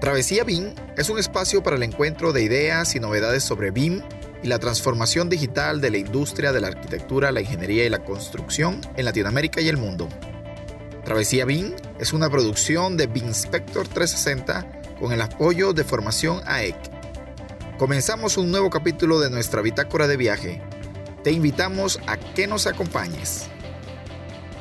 [0.00, 4.02] Travesía BIM es un espacio para el encuentro de ideas y novedades sobre BIM
[4.42, 8.80] y la transformación digital de la industria de la arquitectura, la ingeniería y la construcción
[8.96, 10.08] en Latinoamérica y el mundo.
[11.04, 16.76] Travesía BIM es una producción de BIMspector 360 con el apoyo de Formación AEC.
[17.78, 20.62] Comenzamos un nuevo capítulo de nuestra bitácora de viaje.
[21.24, 23.48] Te invitamos a que nos acompañes.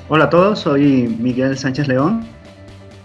[0.08, 2.28] Hola a todos, soy Miguel Sánchez León,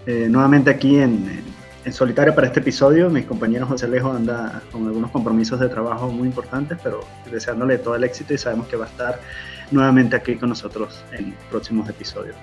[0.06, 1.42] eh, nuevamente aquí en,
[1.84, 3.10] en solitario para este episodio.
[3.10, 7.00] Mi compañero José Alejo anda con algunos compromisos de trabajo muy importantes, pero
[7.30, 9.20] deseándole todo el éxito y sabemos que va a estar
[9.70, 12.36] nuevamente aquí con nosotros en próximos episodios.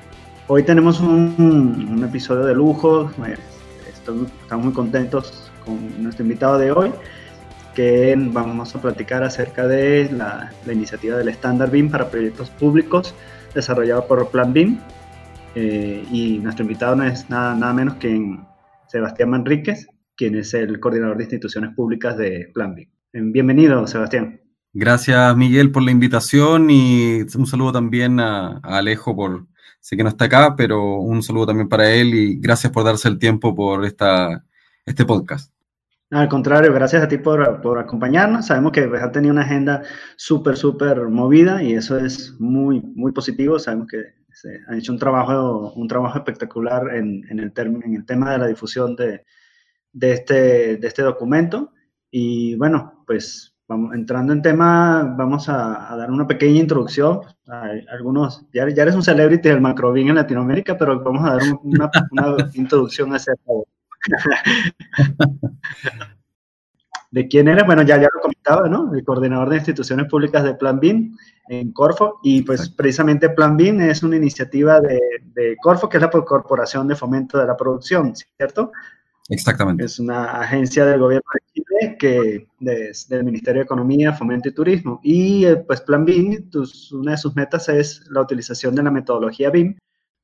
[0.47, 3.11] Hoy tenemos un, episodio de lujo.
[3.17, 3.39] Pues,
[3.95, 6.91] estamos muy contentos con nuestro invitado de hoy,
[7.75, 13.13] que vamos a platicar acerca de la, iniciativa del estándar BIM para proyectos públicos
[13.53, 14.79] desarrollado por Plan BIM.
[15.55, 18.51] Eh, y nuestro invitado no es nada, nada menos que en,
[18.91, 22.89] Sebastián Manríquez, quien es el coordinador de instituciones públicas de Plan B.
[23.13, 24.41] Bienvenido, Sebastián.
[24.73, 29.47] Gracias, Miguel, por la invitación y un saludo también a, Alejo por,
[29.79, 33.07] sé que no está acá, pero un saludo también para él y gracias por darse
[33.07, 34.43] el tiempo por esta,
[34.85, 35.53] este podcast.
[36.09, 38.47] Al contrario, gracias a ti por, por acompañarnos.
[38.47, 39.83] Sabemos que has tenido una agenda
[40.17, 43.57] súper, súper movida y eso es muy, muy positivo.
[43.57, 48.05] Sabemos que se han hecho un trabajo, un trabajo espectacular en, en, el, en el
[48.05, 49.23] tema de la difusión de,
[49.93, 51.73] de, este, de este documento.
[52.09, 57.21] Y bueno, pues vamos, entrando en tema, vamos a, dar una pequeña introducción.
[57.47, 61.41] Hay algunos, ya, ya, eres un celebrity del macrobin en Latinoamérica, pero vamos a dar
[61.63, 63.33] una, una introducción a ese
[67.11, 67.65] ¿De quién eres?
[67.65, 68.93] Bueno, ya, ya lo comentaba, ¿no?
[68.93, 71.15] El coordinador de instituciones públicas de Plan BIM
[71.49, 72.19] en Corfo.
[72.23, 74.99] Y pues precisamente Plan BIM es una iniciativa de,
[75.33, 78.71] de, Corfo, que es la Corporación de Fomento de la Producción, ¿cierto?
[79.27, 79.83] Exactamente.
[79.83, 85.01] Es una agencia del gobierno de Chile que del Ministerio de Economía, Fomento y Turismo.
[85.03, 86.49] Y eh, pues Plan BIM,
[86.93, 89.75] una de sus metas es la utilización de la metodología BIM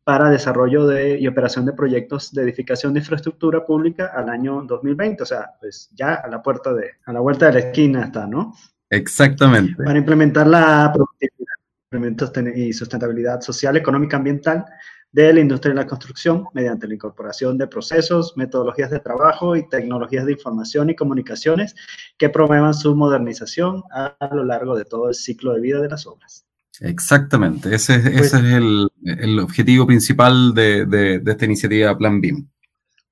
[0.07, 5.21] para desarrollo de, y operación de proyectos de edificación de infraestructura pública al año 2020.
[5.21, 8.25] O sea, pues ya a la puerta de, a la vuelta de la esquina está,
[8.25, 8.53] ¿no?
[8.89, 9.83] Exactamente.
[9.83, 14.63] Para implementar la productividad y sustentabilidad social, económica, ambiental
[15.11, 19.67] de la industria de la construcción mediante la incorporación de procesos, metodologías de trabajo y
[19.67, 21.75] tecnologías de información y comunicaciones
[22.17, 26.07] que promuevan su modernización a lo largo de todo el ciclo de vida de las
[26.07, 26.46] obras.
[26.81, 32.47] Exactamente, ese, ese pues es el, el, objetivo principal de, de, esta iniciativa Plan BIM.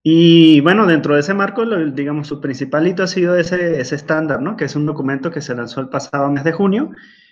[0.04, 4.40] Y bueno, dentro de ese marco, digamos, su principal hito ha sido ese, ese estándar,
[4.40, 4.56] ¿no?
[4.56, 6.92] Que es un documento que se lanzó el pasado mes de junio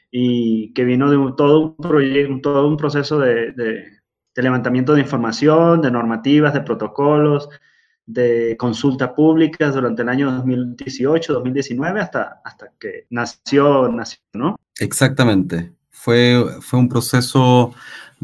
[0.10, 4.02] y que vino de un, todo un proyecto, todo un proceso de, de,
[4.36, 7.48] levantamiento de información, de normativas, de protocolos,
[8.08, 14.56] de consulta públicas durante el año 2018, 2019, hasta, hasta que nació, nació, ¿no?
[14.80, 15.74] Exactamente.
[15.94, 17.74] Fue, fue un proceso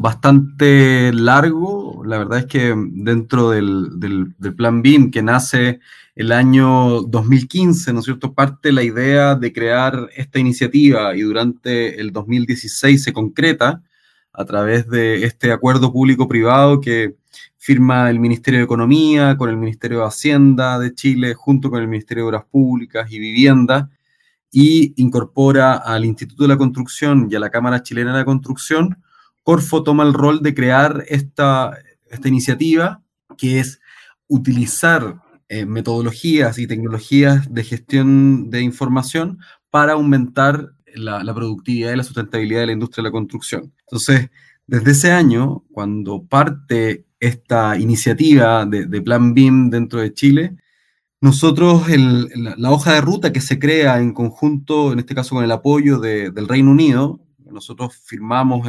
[0.00, 2.02] bastante largo.
[2.04, 5.80] La verdad es que dentro del, del, plan BIM que nace
[6.14, 8.34] el año 2015, ¿no es cierto?
[8.34, 13.82] Parte la idea de crear esta iniciativa y durante el 2016 se concreta
[14.32, 17.16] a través de este acuerdo público-privado que
[17.58, 21.88] firma el Ministerio de Economía con el Ministerio de Hacienda de Chile junto con el
[21.88, 23.90] Ministerio de Obras Públicas y Vivienda
[24.50, 29.02] y incorpora al Instituto de la Construcción y a la Cámara Chilena de la Construcción,
[29.42, 31.78] Corfo toma el rol de crear esta,
[32.10, 33.02] esta iniciativa,
[33.36, 33.80] que es
[34.28, 35.16] utilizar
[35.48, 39.38] eh, metodologías y tecnologías de gestión de información
[39.70, 43.72] para aumentar la, productividad y la sustentabilidad de la industria de la construcción.
[43.82, 44.30] Entonces,
[44.66, 50.56] desde ese año, cuando parte esta iniciativa de Plan BIM dentro de Chile,
[51.20, 55.52] nosotros, la, hoja de ruta que se crea en conjunto, en este caso con el
[55.52, 57.20] apoyo del Reino Unido,
[57.50, 58.66] nosotros firmamos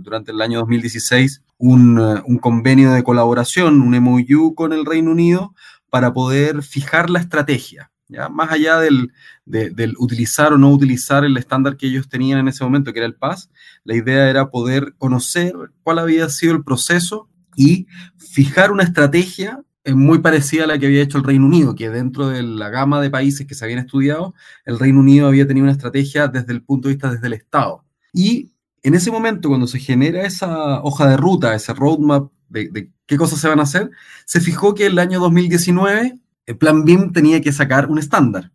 [0.00, 5.54] durante el año 2016 un, un, convenio de colaboración, un MOU con el Reino Unido,
[5.90, 7.90] para poder fijar la estrategia.
[8.06, 8.28] ¿ya?
[8.28, 9.12] Más allá del,
[9.44, 13.06] del utilizar o no utilizar el estándar que ellos tenían en ese momento, que era
[13.06, 13.50] el PAS,
[13.82, 15.52] la idea era poder conocer
[15.82, 17.86] cuál había sido el proceso y
[18.18, 19.64] fijar una estrategia
[19.94, 23.00] muy parecida a la que había hecho el Reino Unido, que dentro de la gama
[23.00, 26.62] de países que se habían estudiado, el Reino Unido había tenido una estrategia desde el
[26.62, 27.84] punto de vista desde el Estado.
[28.12, 28.50] Y
[28.82, 33.40] en ese momento, cuando se genera esa hoja de ruta, ese roadmap de, qué cosas
[33.40, 33.90] se van a hacer,
[34.24, 38.52] se fijó que el año 2019 el plan BIM tenía que sacar un estándar.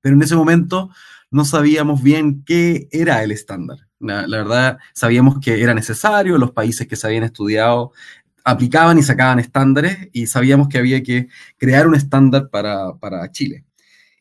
[0.00, 0.90] Pero en ese momento
[1.30, 3.80] no sabíamos bien qué era el estándar.
[3.98, 7.92] La, la, verdad, sabíamos que era necesario, los países que se habían estudiado
[8.44, 13.64] aplicaban y sacaban estándares y sabíamos que había que crear un estándar para, para Chile.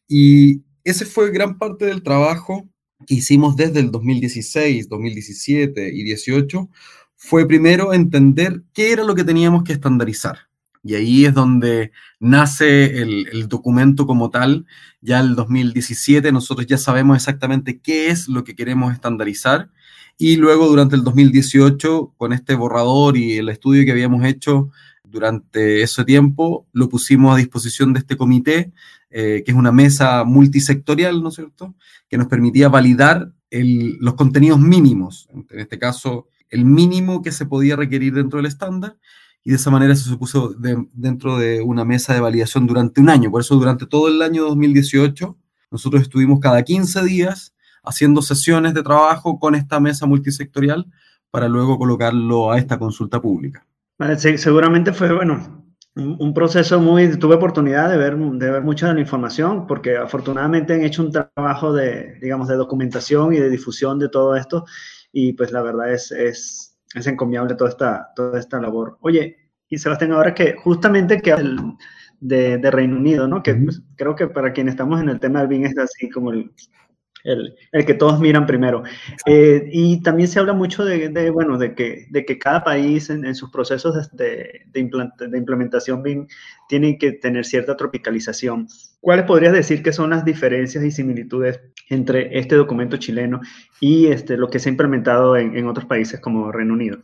[0.08, 2.68] Y ese fue gran parte del trabajo
[3.06, 6.70] que hicimos desde el 2016, 2017 y 2018,
[7.16, 10.40] fue primero entender qué era lo que teníamos que estandarizar.
[10.86, 14.66] Y ahí es donde nace el, el, documento como tal.
[15.00, 19.70] Ya el 2017 nosotros ya sabemos exactamente qué es lo que queremos estandarizar.
[20.18, 24.70] Y luego durante el 2018, con este borrador y el estudio que habíamos hecho
[25.04, 28.74] durante ese tiempo, lo pusimos a disposición de este comité,
[29.10, 31.76] eh, que es una mesa multisectorial, ¿no es cierto?,
[32.10, 37.76] que nos permitía validar los contenidos mínimos, en este caso, el mínimo que se podía
[37.76, 38.98] requerir dentro del estándar,
[39.44, 40.56] y de esa manera se supuso
[40.94, 43.30] dentro de una mesa de validación durante un año.
[43.30, 45.38] Por eso durante todo el año 2018
[45.70, 50.86] nosotros estuvimos cada 15 días haciendo sesiones de trabajo con esta mesa multisectorial
[51.32, 53.66] para luego colocarlo a esta consulta pública.
[54.18, 55.66] Sí, seguramente fue, bueno,
[55.96, 60.74] un proceso muy, tuve oportunidad de ver, de ver mucha de la información porque afortunadamente
[60.74, 64.66] han hecho un trabajo de, digamos, de documentación y de difusión de todo esto
[65.12, 68.98] y pues la verdad es, es es encomiable toda esta, toda esta labor.
[69.02, 69.38] Oye,
[69.70, 71.36] y Sebastián, ahora que justamente que
[72.20, 73.42] de, de Reino Unido, ¿no?
[73.42, 76.32] Que pues, creo que para quienes estamos en el tema del BIN es así como
[76.32, 76.52] el,
[77.24, 78.84] el, el que todos miran primero.
[79.26, 83.10] Eh, y también se habla mucho de, de, bueno, de que, de que cada país
[83.10, 86.28] en, en sus procesos de, de, implementación BIM
[86.68, 88.68] tiene que tener cierta tropicalización.
[89.00, 91.60] ¿Cuáles podrías decir que son las diferencias y similitudes
[91.90, 93.42] entre este documento chileno
[93.80, 97.00] y este, lo que se ha implementado en, en otros países como Reino Unido?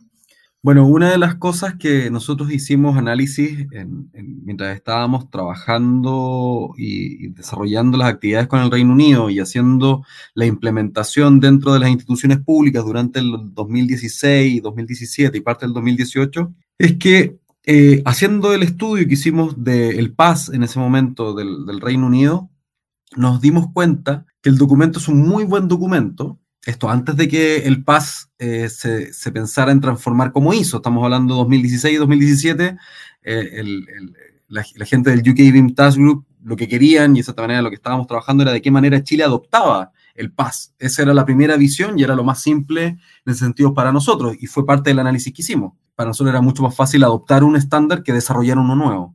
[0.62, 7.28] Bueno, una de las cosas que nosotros hicimos análisis en, en, mientras estábamos trabajando y,
[7.28, 10.04] desarrollando las actividades con el Reino Unido y haciendo
[10.34, 16.52] la implementación dentro de las instituciones públicas durante el 2016, 2017 y parte del 2018,
[16.76, 22.06] es que eh, haciendo el estudio que hicimos del PAS en ese momento del Reino
[22.06, 22.50] Unido,
[23.16, 27.58] nos dimos cuenta que el documento es un muy buen documento, esto antes de que
[27.58, 32.76] el PAS eh, se, pensara en transformar como hizo, estamos hablando de 2016 y 2017,
[33.22, 34.16] eh, el, el,
[34.48, 37.62] la, la, gente del UK BIM Task Group lo que querían y de esta manera
[37.62, 40.74] lo que estábamos trabajando era de qué manera Chile adoptaba el PAS.
[40.78, 44.36] Esa era la primera visión y era lo más simple en el sentido para nosotros
[44.38, 45.74] y fue parte del análisis que hicimos.
[45.94, 49.14] Para nosotros era mucho más fácil adoptar un estándar que desarrollar uno nuevo.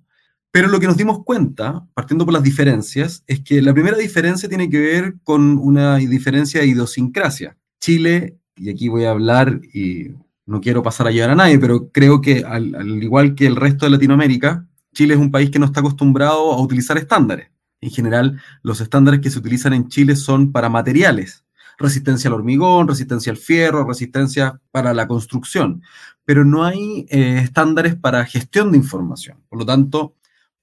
[0.56, 4.48] Pero lo que nos dimos cuenta, partiendo por las diferencias, es que la primera diferencia
[4.48, 7.58] tiene que ver con una diferencia de idiosincrasia.
[7.82, 10.12] Chile, y aquí voy a hablar y
[10.46, 13.58] no quiero pasar a llevar a nadie, pero creo que al, al, igual que el
[13.58, 17.50] resto de Latinoamérica, Chile es un país que no está acostumbrado a utilizar estándares.
[17.82, 21.44] En general, los estándares que se utilizan en Chile son para materiales,
[21.78, 25.82] resistencia al hormigón, resistencia al fierro, resistencia para la construcción,
[26.24, 29.40] pero no hay eh, estándares para gestión de información.
[29.50, 30.16] Por lo tanto,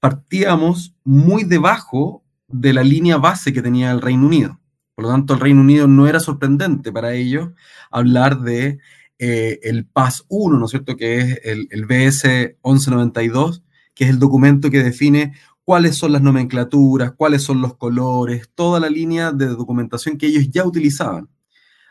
[0.03, 4.59] partíamos muy debajo de la línea base que tenía el Reino Unido.
[4.95, 7.51] Por lo tanto, el Reino Unido no era sorprendente para ellos
[7.89, 8.79] hablar de
[9.17, 13.63] eh, el PAS 1, ¿no es cierto?, que es el, BS 1192,
[13.95, 18.81] que es el documento que define cuáles son las nomenclaturas, cuáles son los colores, toda
[18.81, 21.29] la línea de documentación que ellos ya utilizaban.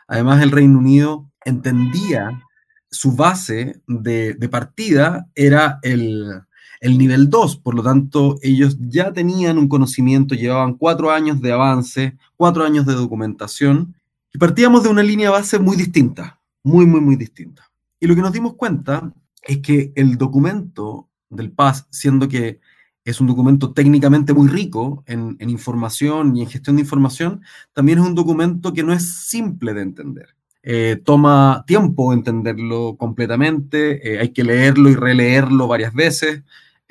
[0.07, 2.43] Además, el Reino Unido entendía
[2.91, 6.43] su base de partida era el,
[6.83, 11.53] el nivel 2, por lo tanto, ellos ya tenían un conocimiento, llevaban cuatro años de
[11.53, 13.95] avance, cuatro años de documentación,
[14.33, 17.71] y partíamos de una línea base muy distinta, muy, muy, muy distinta.
[18.01, 22.59] Y lo que nos dimos cuenta es que el documento del PAS, siendo que
[23.05, 28.05] es un documento técnicamente muy rico en, información y en gestión de información, también es
[28.05, 30.35] un documento que no es simple de entender.
[30.63, 36.43] Eh, toma tiempo entenderlo completamente, eh, hay que leerlo y releerlo varias veces,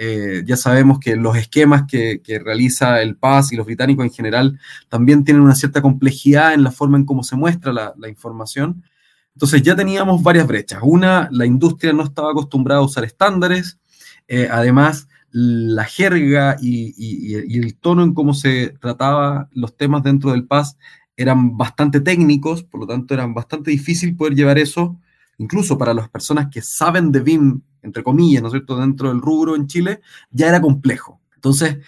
[0.04, 4.10] eh, ya sabemos que los esquemas que, que, realiza el PAS y los británicos en
[4.10, 8.08] general también tienen una cierta complejidad en la forma en cómo se muestra la, la
[8.08, 8.82] información.
[9.36, 10.80] Entonces ya teníamos varias brechas.
[10.82, 13.78] Una, la industria no estaba acostumbrada a usar estándares.
[14.26, 20.02] Eh, además, la jerga y, y, y, el tono en cómo se trataba los temas
[20.02, 20.76] dentro del PAS
[21.16, 24.98] eran bastante técnicos, por lo tanto era bastante difícil poder llevar eso,
[25.38, 29.20] incluso para las personas que saben de BIM entre comillas, ¿no es cierto?, dentro del
[29.20, 31.20] rubro en Chile, ya era complejo.
[31.34, 31.78] Entonces,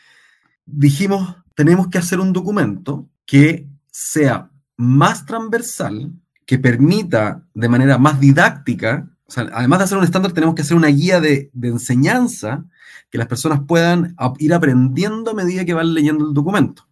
[0.66, 6.12] dijimos, tenemos que hacer un documento que sea más transversal,
[6.46, 10.62] que permita de manera más didáctica, o sea, además de hacer un estándar, tenemos que
[10.62, 12.64] hacer una guía de, de enseñanza
[13.10, 16.88] que las personas puedan ir aprendiendo a medida que van leyendo el documento.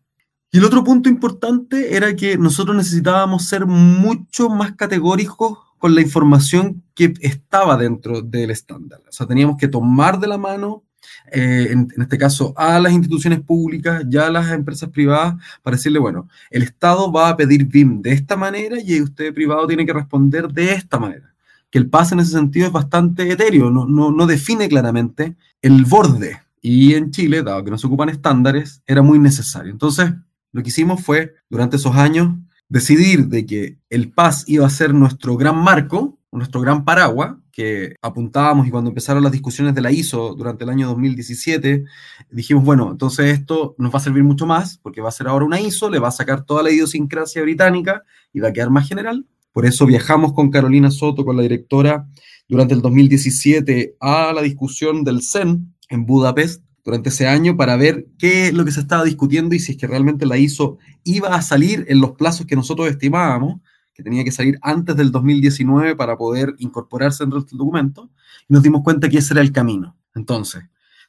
[0.51, 6.01] Y el otro punto importante era que nosotros necesitábamos ser mucho más categóricos con la
[6.01, 9.01] información que estaba dentro del estándar.
[9.09, 10.85] O sea, teníamos que tomar de la mano,
[11.33, 15.99] eh, en, este caso, a las instituciones públicas, ya a las empresas privadas, para decirle,
[15.99, 19.93] bueno, el Estado va a pedir BIM de esta manera y usted privado tiene que
[19.93, 21.35] responder de esta manera.
[21.69, 25.85] Que el PAS en ese sentido es bastante etéreo, no, no, no define claramente el
[25.85, 26.43] borde.
[26.61, 29.73] Y en Chile, dado que no se ocupan estándares, era muy necesario.
[29.73, 30.13] Entonces,
[30.53, 32.37] lo que hicimos fue, durante esos años,
[32.73, 37.97] decidir de que el PAS iba a ser nuestro gran marco, nuestro gran paraguas, que
[38.01, 41.85] apuntábamos y cuando empezaron las discusiones de la ISO durante el año 2017,
[42.31, 45.45] dijimos, bueno, entonces esto nos va a servir mucho más, porque va a ser ahora
[45.45, 48.89] una ISO, le va a sacar toda la idiosincrasia británica y va a quedar más
[48.89, 49.27] general.
[49.53, 52.09] Por eso viajamos con Carolina Soto, con la directora,
[52.49, 58.07] durante el 2017 a la discusión del CEN en Budapest, durante ese año para ver
[58.19, 61.35] qué es lo que se estaba discutiendo y si es que realmente la ISO iba
[61.35, 63.61] a salir en los plazos que nosotros estimábamos,
[63.95, 68.11] que tenía que salir antes del 2019 para poder incorporarse dentro del documento,
[68.49, 69.97] y nos dimos cuenta que ese era el camino.
[70.15, 70.65] Entonces,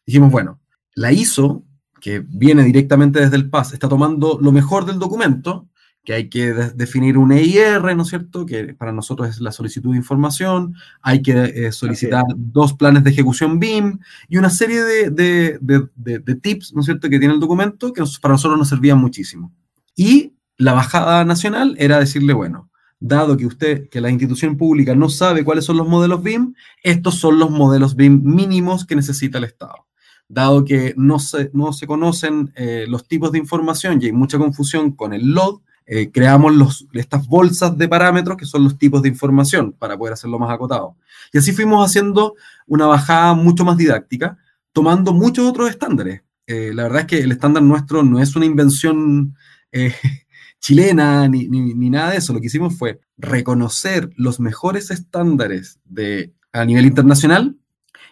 [0.06, 0.60] dijimos, bueno,
[0.96, 1.64] la ISO,
[2.00, 5.70] que viene directamente desde el PAS, está tomando lo mejor del documento,
[6.04, 8.46] que hay que definir un EIR, ¿no es cierto?
[8.46, 13.12] Que para nosotros es la solicitud de información, hay que eh, solicitar dos planes de
[13.12, 17.94] ejecución BIM y una serie de, de, tips, ¿no es cierto?, que tiene el documento
[17.94, 19.54] que para nosotros nos servían muchísimo.
[19.96, 22.70] Y la bajada nacional era decirle, bueno,
[23.00, 27.16] dado que usted, que la institución pública no sabe cuáles son los modelos BIM, estos
[27.16, 29.88] son los modelos BIM mínimos que necesita el Estado.
[30.28, 34.38] Dado que no se, no se conocen eh, los tipos de información y hay mucha
[34.38, 39.10] confusión con el LOD, eh, creamos estas bolsas de parámetros que son los tipos de
[39.10, 40.96] información para poder hacerlo más acotado.
[41.32, 42.36] Y así fuimos haciendo
[42.68, 44.38] una bajada mucho más didáctica,
[44.72, 46.22] tomando muchos otros estándares.
[46.48, 49.36] Eh, la verdad es que el estándar nuestro no es una invención
[49.72, 49.94] eh,
[50.60, 52.34] chilena ni, ni, nada de eso.
[52.34, 57.58] Lo que hicimos fue reconocer los mejores estándares de, a nivel internacional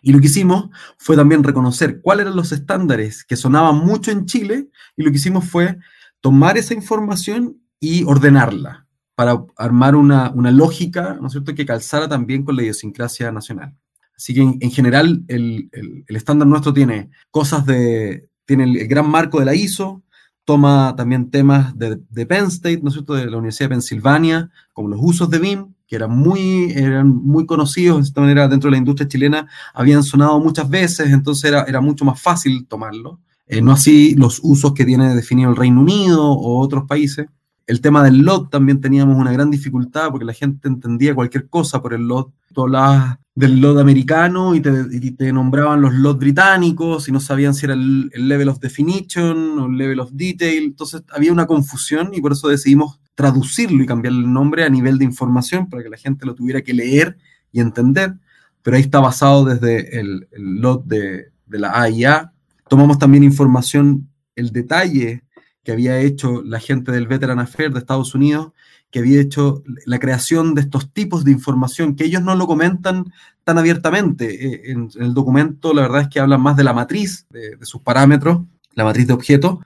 [0.01, 4.25] y lo que hicimos fue también reconocer cuáles eran los estándares que sonaban mucho en
[4.25, 5.77] Chile y lo que hicimos fue
[6.21, 12.43] tomar esa información y ordenarla para armar una, lógica, ¿no es cierto?, que calzara también
[12.43, 13.75] con la idiosincrasia nacional.
[14.15, 15.69] Así que en, general el,
[16.07, 20.03] estándar nuestro tiene cosas de, tiene el, gran marco de la ISO,
[20.45, 24.49] toma también temas de, de, Penn State, ¿no es cierto?, de la Universidad de Pensilvania,
[24.73, 28.69] como los usos de BIM, que eran muy, eran muy conocidos de esta manera dentro
[28.69, 33.19] de la industria chilena, habían sonado muchas veces, entonces era, era mucho más fácil tomarlo.
[33.47, 37.27] Eh, no así los usos que tiene definido el Reino Unido o otros países.
[37.67, 41.81] El tema del LOT también teníamos una gran dificultad porque la gente entendía cualquier cosa
[41.81, 42.33] por el LOT.
[42.53, 47.65] Tú hablabas del LOT americano y te, nombraban los LOT británicos y no sabían si
[47.65, 50.63] era el, level of definition o el level of detail.
[50.63, 54.97] Entonces había una confusión y por eso decidimos traducirlo y cambiarle el nombre a nivel
[54.97, 57.17] de información para que la gente lo tuviera que leer
[57.51, 58.15] y entender.
[58.63, 62.30] Pero ahí está basado desde el, LOT de, de la AIA
[62.71, 65.25] Tomamos también información, el detalle
[65.61, 68.53] que había hecho la gente del Veteran Affairs de Estados Unidos,
[68.91, 73.11] que había hecho la creación de estos tipos de información, que ellos no lo comentan
[73.43, 74.45] tan abiertamente.
[74.45, 77.81] Eh, en, el documento, la verdad es que hablan más de la matriz, de, sus
[77.81, 78.39] parámetros,
[78.73, 79.57] la matriz de objetos,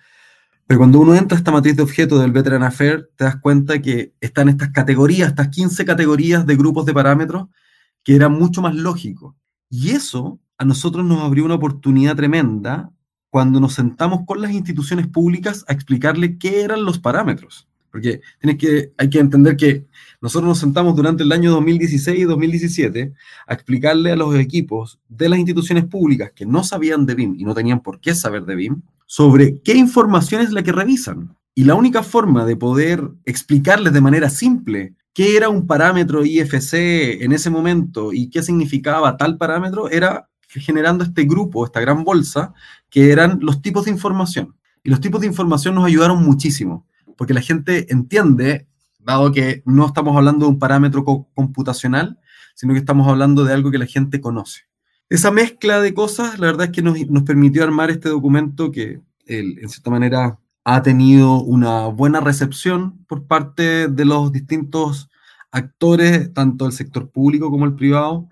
[0.65, 3.79] pero cuando uno entra a esta matriz de objetos del Veteran Affairs, te das cuenta
[3.83, 7.49] que están estas categorías, estas 15 categorías de grupos de parámetros,
[8.03, 9.35] que eran mucho más lógicos.
[9.69, 12.91] Y eso a nosotros nos abrió una oportunidad tremenda
[13.35, 17.67] cuando nos sentamos con las instituciones públicas a explicarle qué eran los parámetros.
[17.91, 19.83] Porque tienes que, hay que entender que
[20.21, 23.11] nosotros nos sentamos durante el año 2016 y 2017
[23.45, 27.43] a explicarle a los equipos de las instituciones públicas que no sabían de BIM y
[27.43, 31.35] no tenían por qué saber de BIM sobre qué información es la que revisan.
[31.53, 37.21] Y la única forma de poder explicarles de manera simple qué era un parámetro IFC
[37.21, 40.29] en ese momento y qué significaba tal parámetro era
[40.61, 42.53] generando este grupo, esta gran bolsa,
[42.89, 44.55] que eran los tipos de información.
[44.83, 46.85] Y los tipos de información nos ayudaron muchísimo,
[47.17, 48.67] porque la gente entiende,
[48.99, 52.19] dado que no estamos hablando de un parámetro computacional,
[52.55, 54.61] sino que estamos hablando de algo que la gente conoce.
[55.09, 59.69] Esa mezcla de cosas, la verdad es que nos, permitió armar este documento que, en
[59.69, 65.09] cierta manera, ha tenido una buena recepción por parte de los distintos
[65.51, 68.27] actores, tanto el sector público como el privado.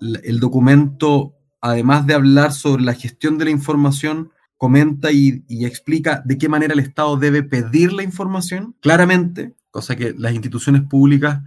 [0.00, 6.36] El documento además de hablar sobre la gestión de la información, comenta y, explica de
[6.36, 11.40] qué manera el Estado debe pedir la información claramente, cosa que las instituciones públicas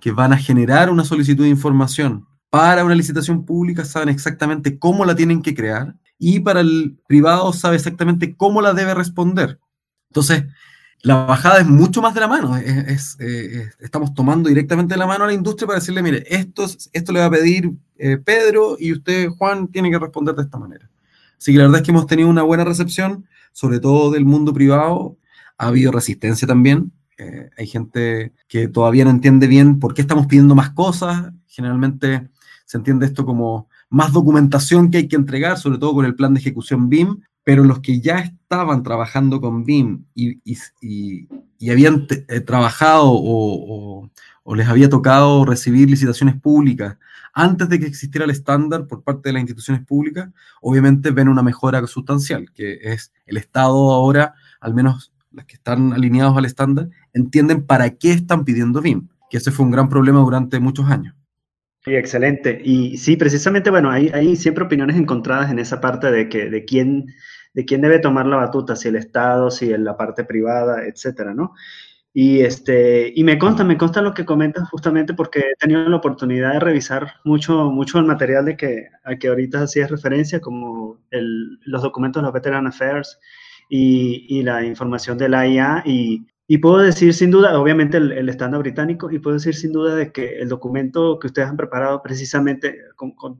[0.00, 5.04] que van a generar una solicitud de información para una licitación pública saben exactamente cómo
[5.04, 9.60] la tienen que crear y para el privado sabe exactamente cómo la debe responder.
[10.10, 10.44] Entonces,
[11.02, 12.56] la bajada es mucho más de la mano.
[12.56, 12.96] Eh,
[13.78, 17.20] estamos tomando directamente de la mano a la industria para decirle, mire, esto, esto le
[17.20, 20.90] va a pedir eh, Pedro y usted, Juan, tiene que responder de esta manera.
[21.38, 24.52] Así que la verdad es que hemos tenido una buena recepción, sobre todo del mundo
[24.52, 25.16] privado.
[25.58, 26.92] Ha habido resistencia también.
[27.18, 31.32] Eh, hay gente que todavía no entiende bien por qué estamos pidiendo más cosas.
[31.46, 32.28] Generalmente
[32.64, 36.34] se entiende esto como más documentación que hay que entregar, sobre todo con el plan
[36.34, 41.28] de ejecución BIM, pero los que ya estaban trabajando con BIM y,
[41.70, 44.10] habían eh, trabajado o,
[44.56, 46.96] les había tocado recibir licitaciones públicas
[47.32, 50.28] antes de que existiera el estándar por parte de las instituciones públicas,
[50.60, 55.92] obviamente ven una mejora sustancial, que es el Estado ahora, al menos los que están
[55.92, 60.18] alineados al estándar, entienden para qué están pidiendo BIM, que ese fue un gran problema
[60.18, 61.14] durante muchos años.
[61.84, 62.60] Sí, excelente.
[62.64, 66.64] Y sí, precisamente, bueno, hay, hay siempre opiniones encontradas en esa parte de que de
[66.64, 67.14] quién
[67.56, 71.54] de quién debe tomar la batuta, si el Estado, si la parte privada, etcétera, ¿no?
[72.12, 75.96] Y, este, y me consta, me consta lo que comentas justamente porque he tenido la
[75.96, 81.00] oportunidad de revisar mucho, mucho el material de que, a que ahorita hacías referencia, como
[81.10, 83.18] el, los documentos de los Veteran Affairs
[83.70, 85.82] y, y la información de la IA.
[85.86, 89.94] Y, y puedo decir sin duda, obviamente el, estándar británico, y puedo decir sin duda
[89.94, 92.76] de que el documento que ustedes han preparado precisamente,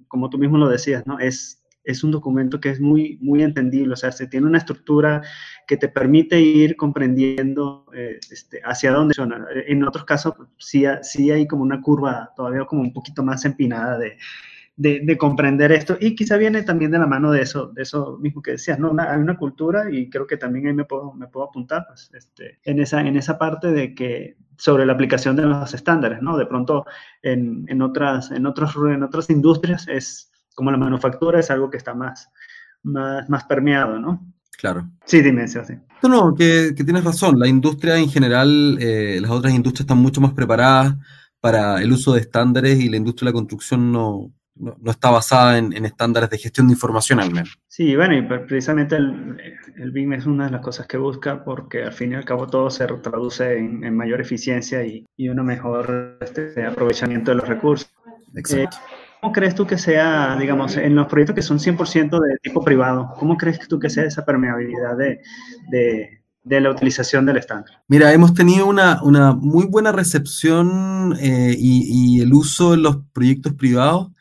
[0.09, 1.19] como tú mismo lo decías, ¿no?
[1.19, 5.23] Es es un documento que es muy, muy entendible, o sea, se tiene una estructura
[5.67, 9.33] que te permite ir comprendiendo eh, este, hacia dónde son.
[9.67, 13.99] En otros casos, sí, sí hay como una curva todavía como un poquito más empinada
[13.99, 14.19] de,
[14.77, 18.43] de, comprender esto y quizá viene también de la mano de eso, de eso mismo
[18.43, 18.95] que decías, ¿no?
[18.99, 22.59] hay una cultura y creo que también ahí me puedo, me puedo apuntar pues, este,
[22.65, 26.37] en, esa, en esa parte de que sobre la aplicación de los estándares, ¿no?
[26.37, 26.87] De pronto
[27.23, 31.77] en, en otras, en, otros, en otras industrias es como la manufactura es algo que
[31.77, 32.31] está más,
[32.83, 34.27] más, más permeado, ¿no?
[34.59, 34.89] Claro.
[35.05, 35.59] Sí, dime, sí.
[36.03, 37.39] No, no, que, que tienes razón.
[37.39, 40.95] La industria en general, eh, las otras industrias están mucho más preparadas
[41.41, 45.59] para el uso de estándares y la industria de la construcción no, no, está basada
[45.59, 47.59] en, en, estándares de gestión de información al menos.
[47.69, 49.37] Sí, bueno, y precisamente el,
[49.77, 52.47] el, BIM es una de las cosas que busca porque al fin y al cabo
[52.47, 57.47] todo se traduce en, en mayor eficiencia y, y un mejor este, aprovechamiento de los
[57.47, 57.91] recursos.
[58.35, 58.79] Exacto.
[58.79, 58.96] Eh,
[59.27, 63.13] ¿Cómo crees tú que sea, digamos, en los proyectos que son 100% de tipo privado,
[63.19, 65.21] cómo crees tú que sea esa permeabilidad de,
[65.69, 67.83] de, de la utilización del estándar?
[67.89, 73.55] Mira, hemos tenido una, una muy buena recepción eh, y, el uso en los proyectos
[73.55, 74.13] privados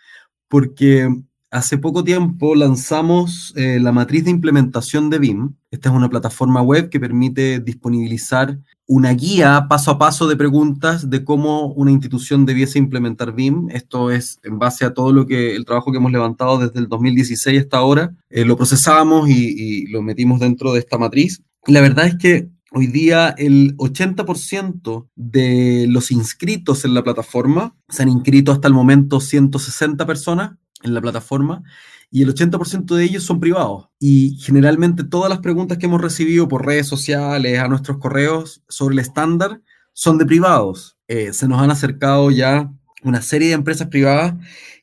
[0.47, 1.07] porque
[1.51, 5.55] hace poco tiempo lanzamos eh, la matriz de implementación de BIM.
[5.75, 8.57] Esta es una plataforma web que permite disponibilizar
[8.87, 13.67] una guía paso a paso de preguntas de cómo una institución debiese implementar BIM.
[13.71, 16.87] Esto es en base a todo lo que el trabajo que hemos levantado desde el
[16.87, 18.15] 2016 hasta ahora.
[18.29, 21.41] Eh, lo procesamos y, y, lo metimos dentro de esta matriz.
[21.67, 28.03] La verdad es que hoy día el 80% de los inscritos en la plataforma, se
[28.03, 30.51] han inscrito hasta el momento 160 personas
[30.85, 31.63] en la plataforma,
[32.09, 33.89] y el 80% de ellos son privados.
[33.99, 38.93] Y generalmente todas las preguntas que hemos recibido por redes sociales, a nuestros correos sobre
[38.93, 40.97] el estándar, son de privados.
[41.07, 42.71] Eh, se nos han acercado ya
[43.03, 44.35] una serie de empresas privadas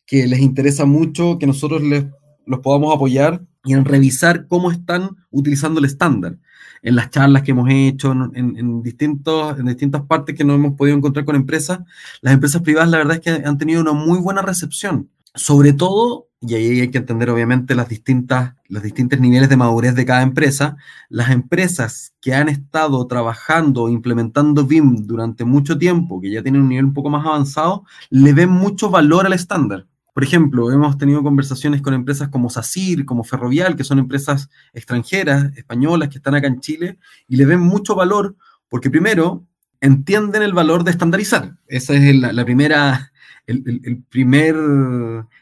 [0.06, 2.04] que les interesa mucho que nosotros les,
[2.46, 6.38] los podamos apoyar y en revisar cómo están utilizando el estándar.
[6.82, 10.74] En las charlas que hemos hecho, en, en, distintos, en distintas partes que nos hemos
[10.76, 11.78] podido encontrar con empresas,
[12.20, 15.08] las empresas privadas la verdad es que han tenido una muy buena recepción.
[15.34, 19.94] Sobre todo y ahí hay que entender obviamente las distintas, los distintos niveles de madurez
[19.94, 20.76] de cada empresa,
[21.08, 26.68] las empresas que han estado trabajando, implementando BIM durante mucho tiempo, que ya tienen un
[26.68, 29.86] nivel un poco más avanzado, le ven mucho valor al estándar.
[30.12, 35.56] Por ejemplo, hemos tenido conversaciones con empresas como SACIR, como Ferrovial, que son empresas extranjeras,
[35.56, 38.34] españolas, que están acá en Chile, y le ven mucho valor
[38.68, 39.46] porque primero
[39.80, 41.56] entienden el valor de estandarizar.
[41.68, 43.11] Esa es la, la primera,
[43.46, 44.54] el, el, primer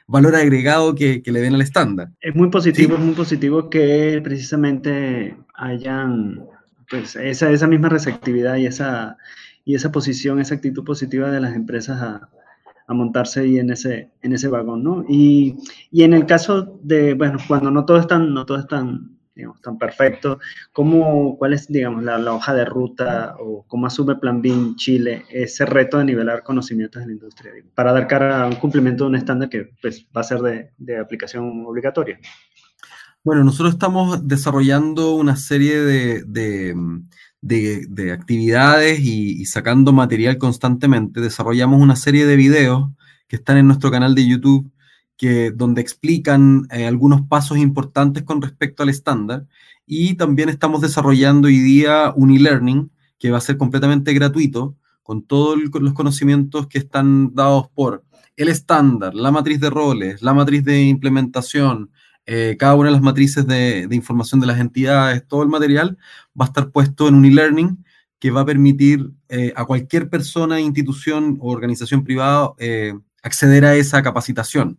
[0.07, 2.11] valor agregado que, que le den al estándar.
[2.21, 3.01] Es muy positivo, ¿Sí?
[3.01, 6.45] es muy positivo que precisamente hayan
[6.89, 9.17] pues esa, esa misma receptividad y esa,
[9.65, 12.29] y esa posición, esa actitud positiva de las empresas a,
[12.87, 15.05] a montarse ahí en ese, en ese vagón, ¿no?
[15.09, 15.57] Y,
[15.93, 19.20] y, en el caso de, bueno, cuando no todo es tan, no todo es tan
[19.63, 20.39] tan perfecto.
[20.73, 25.25] ¿Cómo, ¿Cuál es, digamos, la, la, hoja de ruta o cómo asume Plan BIM Chile
[25.31, 29.11] ese reto de nivelar conocimientos en la industria para dar cara a un cumplimiento de
[29.11, 32.19] un estándar que pues, va a ser de, de aplicación obligatoria?
[33.23, 36.75] Bueno, nosotros estamos desarrollando una serie de, de,
[37.43, 41.21] de, de actividades y, sacando material constantemente.
[41.21, 42.91] Desarrollamos una serie de videos
[43.29, 44.73] que están en nuestro canal de YouTube
[45.21, 49.47] que, donde explican eh, algunos pasos importantes con respecto al estándar.
[49.85, 55.23] Y también estamos desarrollando hoy día un e-learning que va a ser completamente gratuito, con
[55.23, 58.03] todos los conocimientos que están dados por
[58.35, 61.91] el estándar, la matriz de roles, la matriz de implementación,
[62.25, 65.99] eh, cada una de las matrices de, información de las entidades, todo el material
[66.41, 67.85] va a estar puesto en un e-learning
[68.19, 73.75] que va a permitir eh, a cualquier persona, institución o organización privada eh, acceder a
[73.75, 74.79] esa capacitación.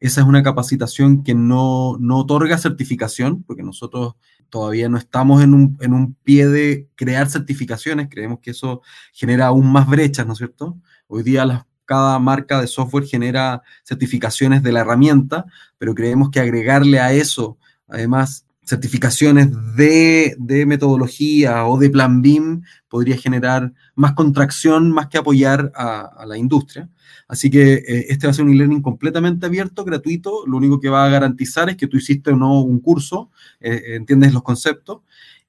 [0.00, 4.14] Esa es una capacitación que no, no otorga certificación, porque nosotros
[4.50, 9.46] todavía no estamos en un, en un, pie de crear certificaciones, creemos que eso genera
[9.46, 10.78] aún más brechas, ¿no es cierto?
[11.06, 15.44] Hoy día cada marca de software genera certificaciones de la herramienta,
[15.78, 23.16] pero creemos que agregarle a eso, además, certificaciones de, metodología o de plan BIM podría
[23.16, 26.88] generar más contracción más que apoyar a, la industria.
[27.28, 30.46] Así que eh, este va a ser un e-learning completamente abierto, gratuito.
[30.46, 33.94] Lo único que va a garantizar es que tú hiciste o no un curso, eh,
[33.94, 35.00] entiendes los conceptos,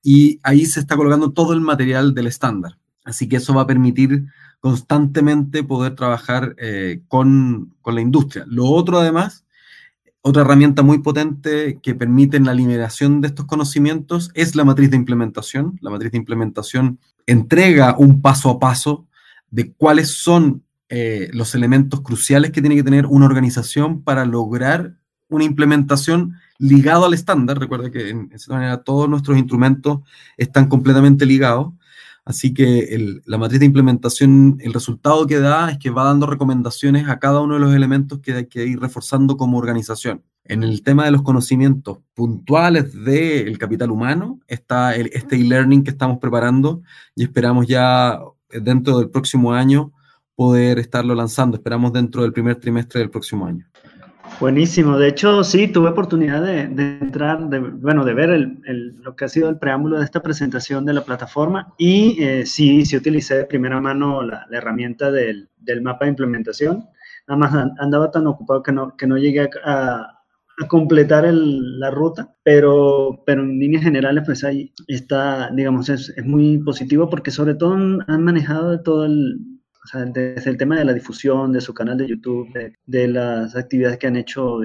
[0.02, 2.78] y ahí se está colocando todo el material del estándar.
[3.04, 4.26] Así que eso va a permitir
[4.60, 8.46] constantemente poder trabajar eh, con, la industria.
[8.48, 9.45] Lo otro, además,
[10.28, 14.98] otra herramienta muy potente que permite la liberación de estos conocimientos es la matriz de
[14.98, 15.78] implementación.
[15.82, 19.06] La matriz de implementación entrega un paso a paso
[19.52, 24.96] de cuáles son eh, los elementos cruciales que tiene que tener una organización para lograr
[25.30, 27.60] una implementación ligado al estándar.
[27.60, 30.00] Recuerda que en, cierta manera todos nuestros instrumentos
[30.38, 31.72] están completamente ligados.
[32.26, 37.08] Así que la matriz de implementación, el resultado que da es que va dando recomendaciones
[37.08, 40.24] a cada uno de los elementos que hay que ir reforzando como organización.
[40.44, 46.18] En el tema de los conocimientos puntuales del capital humano, está este e-learning que estamos
[46.18, 46.82] preparando
[47.16, 49.94] y esperamos ya dentro del próximo año
[50.36, 51.58] poder estarlo lanzando.
[51.58, 53.68] Esperamos dentro del primer trimestre del próximo año.
[54.40, 54.98] Buenísimo.
[54.98, 59.30] De hecho, sí, tuve oportunidad de, entrar, de, bueno, de ver el, lo que ha
[59.30, 63.46] sido el preámbulo de esta presentación de la plataforma y eh, sí, sí utilicé de
[63.46, 66.86] primera mano la, herramienta del, del, mapa de implementación.
[67.28, 70.16] Nada más andaba tan ocupado que no, que no llegué a,
[70.58, 76.10] a completar el, la ruta, pero, pero en líneas generales, pues ahí está, digamos, es,
[76.10, 79.55] es muy positivo porque sobre todo han manejado de todo el,
[79.86, 82.50] o sea, desde el tema de la difusión, de su canal de YouTube,
[82.86, 84.62] de, las actividades que han hecho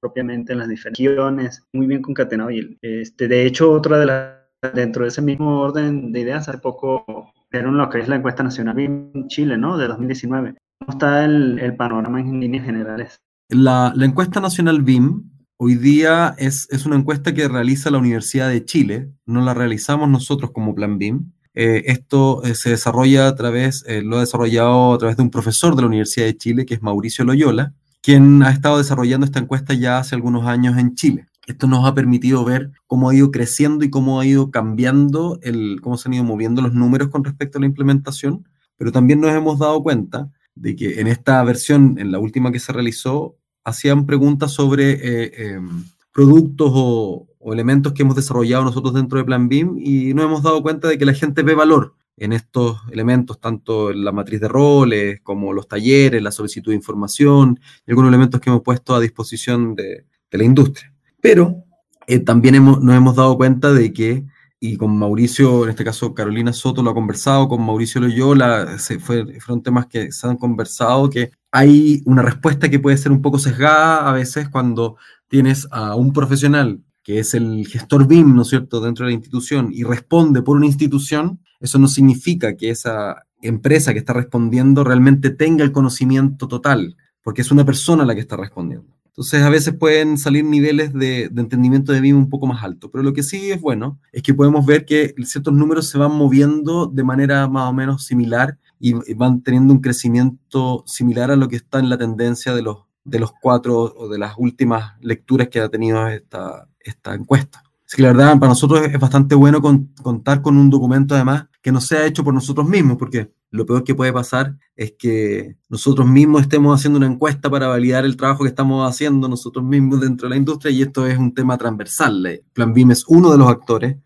[0.00, 2.50] propiamente en las diferentes muy bien concatenado.
[2.50, 6.58] Y este, de hecho, otra de las, dentro de ese mismo orden de ideas, hace
[6.58, 7.04] poco
[7.52, 9.76] vieron lo que es la encuesta nacional en Chile, ¿no?
[9.76, 10.54] De 2019.
[10.78, 13.20] ¿Cómo está el, el panorama en líneas generales?
[13.50, 18.48] La, la, encuesta nacional BIM hoy día es, es una encuesta que realiza la Universidad
[18.48, 21.33] de Chile, no la realizamos nosotros como Plan BIM.
[21.54, 25.30] Eh, esto eh, se desarrolla a través, eh, lo ha desarrollado a través de un
[25.30, 29.38] profesor de la Universidad de Chile, que es Mauricio Loyola, quien ha estado desarrollando esta
[29.38, 31.26] encuesta ya hace algunos años en Chile.
[31.46, 35.80] Esto nos ha permitido ver cómo ha ido creciendo y cómo ha ido cambiando, el,
[35.80, 39.30] cómo se han ido moviendo los números con respecto a la implementación, pero también nos
[39.30, 44.06] hemos dado cuenta de que en esta versión, en la última que se realizó, hacían
[44.06, 49.76] preguntas sobre em, productos o, o elementos que hemos desarrollado nosotros dentro de Plan BIM
[49.78, 53.90] y nos hemos dado cuenta de que la gente ve valor en estos elementos, tanto
[53.90, 58.40] en la matriz de roles como los talleres, la solicitud de información y algunos elementos
[58.40, 60.92] que hemos puesto a disposición de, la industria.
[61.20, 61.64] Pero
[62.06, 64.24] eh, también hemos, nos hemos dado cuenta de que,
[64.58, 68.98] y con Mauricio, en este caso Carolina Soto lo ha conversado, con Mauricio Loyola, se
[68.98, 73.22] fue, fueron temas que se han conversado, que hay una respuesta que puede ser un
[73.22, 74.96] poco sesgada a veces cuando
[75.28, 79.16] tienes a un profesional que es el gestor BIM, ¿no es cierto?, dentro de la
[79.16, 84.82] institución y responde por una institución, eso no significa que esa empresa que está respondiendo
[84.82, 88.94] realmente tenga el conocimiento total, porque es una persona la que está respondiendo.
[89.06, 93.04] Entonces, a veces pueden salir niveles de, entendimiento de BIM un poco más alto, pero
[93.04, 96.86] lo que sí es bueno es que podemos ver que ciertos números se van moviendo
[96.86, 101.56] de manera más o menos similar y van teniendo un crecimiento similar a lo que
[101.56, 105.60] está en la tendencia de los, de los cuatro o de las últimas lecturas que
[105.60, 107.64] ha tenido esta, esta encuesta.
[107.86, 111.72] Así que la verdad, para nosotros es bastante bueno contar con un documento además que
[111.72, 116.06] no sea hecho por nosotros mismos, porque lo peor que puede pasar es que nosotros
[116.06, 120.28] mismos estemos haciendo una encuesta para validar el trabajo que estamos haciendo nosotros mismos dentro
[120.28, 122.42] de la industria y esto es un tema transversal.
[122.52, 123.96] Plan BIM es uno de los actores.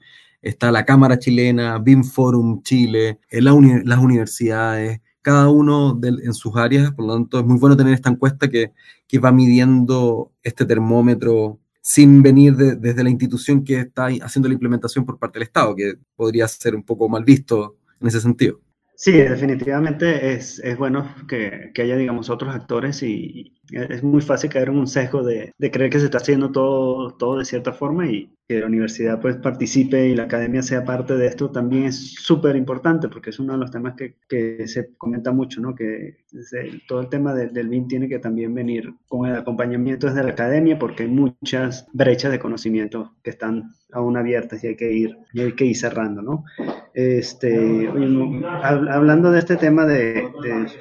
[0.43, 6.93] Está la Cámara Chilena, BIM Forum Chile, las universidades, cada uno en sus áreas.
[6.93, 8.73] Por lo tanto, es muy bueno tener esta encuesta que
[9.19, 15.19] va midiendo este termómetro sin venir desde la institución que está haciendo la implementación por
[15.19, 18.61] parte del Estado, que podría ser un poco mal visto en ese sentido.
[18.95, 24.51] Sí, definitivamente es, es bueno que, que, haya, digamos, otros actores y, Es muy fácil
[24.51, 27.73] caer en un sesgo de, de creer que se está haciendo todo, todo de cierta
[27.73, 31.85] forma y que la universidad pues participe y la academia sea parte de esto también
[31.85, 35.75] es súper importante porque es uno de los temas que, que se comenta mucho, ¿no?
[35.75, 36.17] Que
[36.89, 40.79] todo el tema del BIM tiene que también venir con el acompañamiento desde la academia
[40.79, 45.41] porque hay muchas brechas de conocimiento que están aún abiertas y hay que ir, y
[45.41, 46.45] hay que ir cerrando, ¿no?
[46.95, 47.89] Este,
[48.63, 50.27] hablando de este tema de,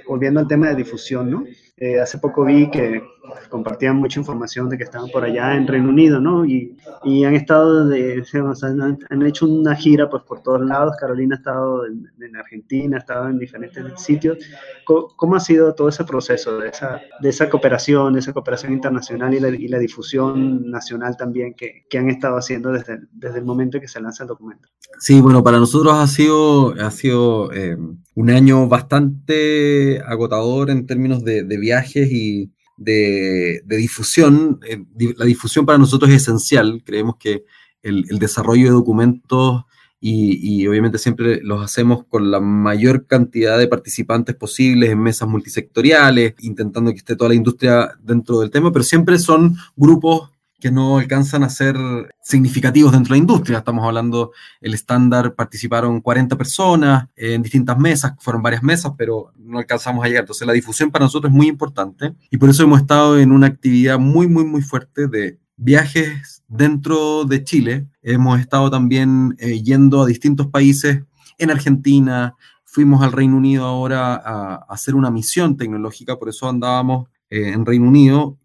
[0.08, 1.44] volviendo al tema de difusión, ¿no?
[1.80, 3.04] Eh, hace poco vi que
[3.50, 6.46] compartían mucha información de que estaban por allá en Reino Unido, ¿no?
[6.46, 10.96] Y, y han estado, de, han, han, hecho una gira pues por todos lados.
[11.00, 14.38] Carolina ha estado en, en Argentina, ha estado en diferentes sitios.
[14.86, 18.74] ¿Cómo, ¿Cómo, ha sido todo ese proceso de esa, de esa cooperación, de esa cooperación
[18.74, 23.40] internacional y la, y la difusión nacional también que, que, han estado haciendo desde, desde
[23.40, 24.70] el momento que se lanza el documento?
[25.00, 27.78] Sí, bueno, para nosotros ha sido, ha sido eh,
[28.16, 34.60] un año bastante agotador en términos de, de viajes y, de, difusión.
[34.68, 34.84] Eh,
[35.18, 36.84] la difusión para nosotros es esencial.
[36.86, 37.44] Creemos que
[37.82, 39.64] el, desarrollo de documentos
[40.00, 46.36] y, obviamente siempre los hacemos con la mayor cantidad de participantes posibles en mesas multisectoriales,
[46.40, 50.98] intentando que esté toda la industria dentro del tema, pero siempre son grupos que no
[50.98, 51.76] alcanzan a ser
[52.22, 53.60] significativos dentro de la industria.
[53.60, 59.60] Estamos hablando, el estándar participaron 40 personas en distintas mesas, fueron varias mesas, pero no
[59.60, 60.24] alcanzamos a llegar.
[60.24, 63.48] Entonces la difusión para nosotros es muy importante y por eso hemos estado en una
[63.48, 67.88] actividad muy, muy, muy fuerte de viajes dentro de Chile.
[68.02, 71.04] Hemos estado también eh, yendo a distintos países
[71.38, 77.10] en Argentina, fuimos al Reino Unido ahora a, hacer una misión tecnológica, por eso andábamos
[77.30, 78.38] eh, en Reino Unido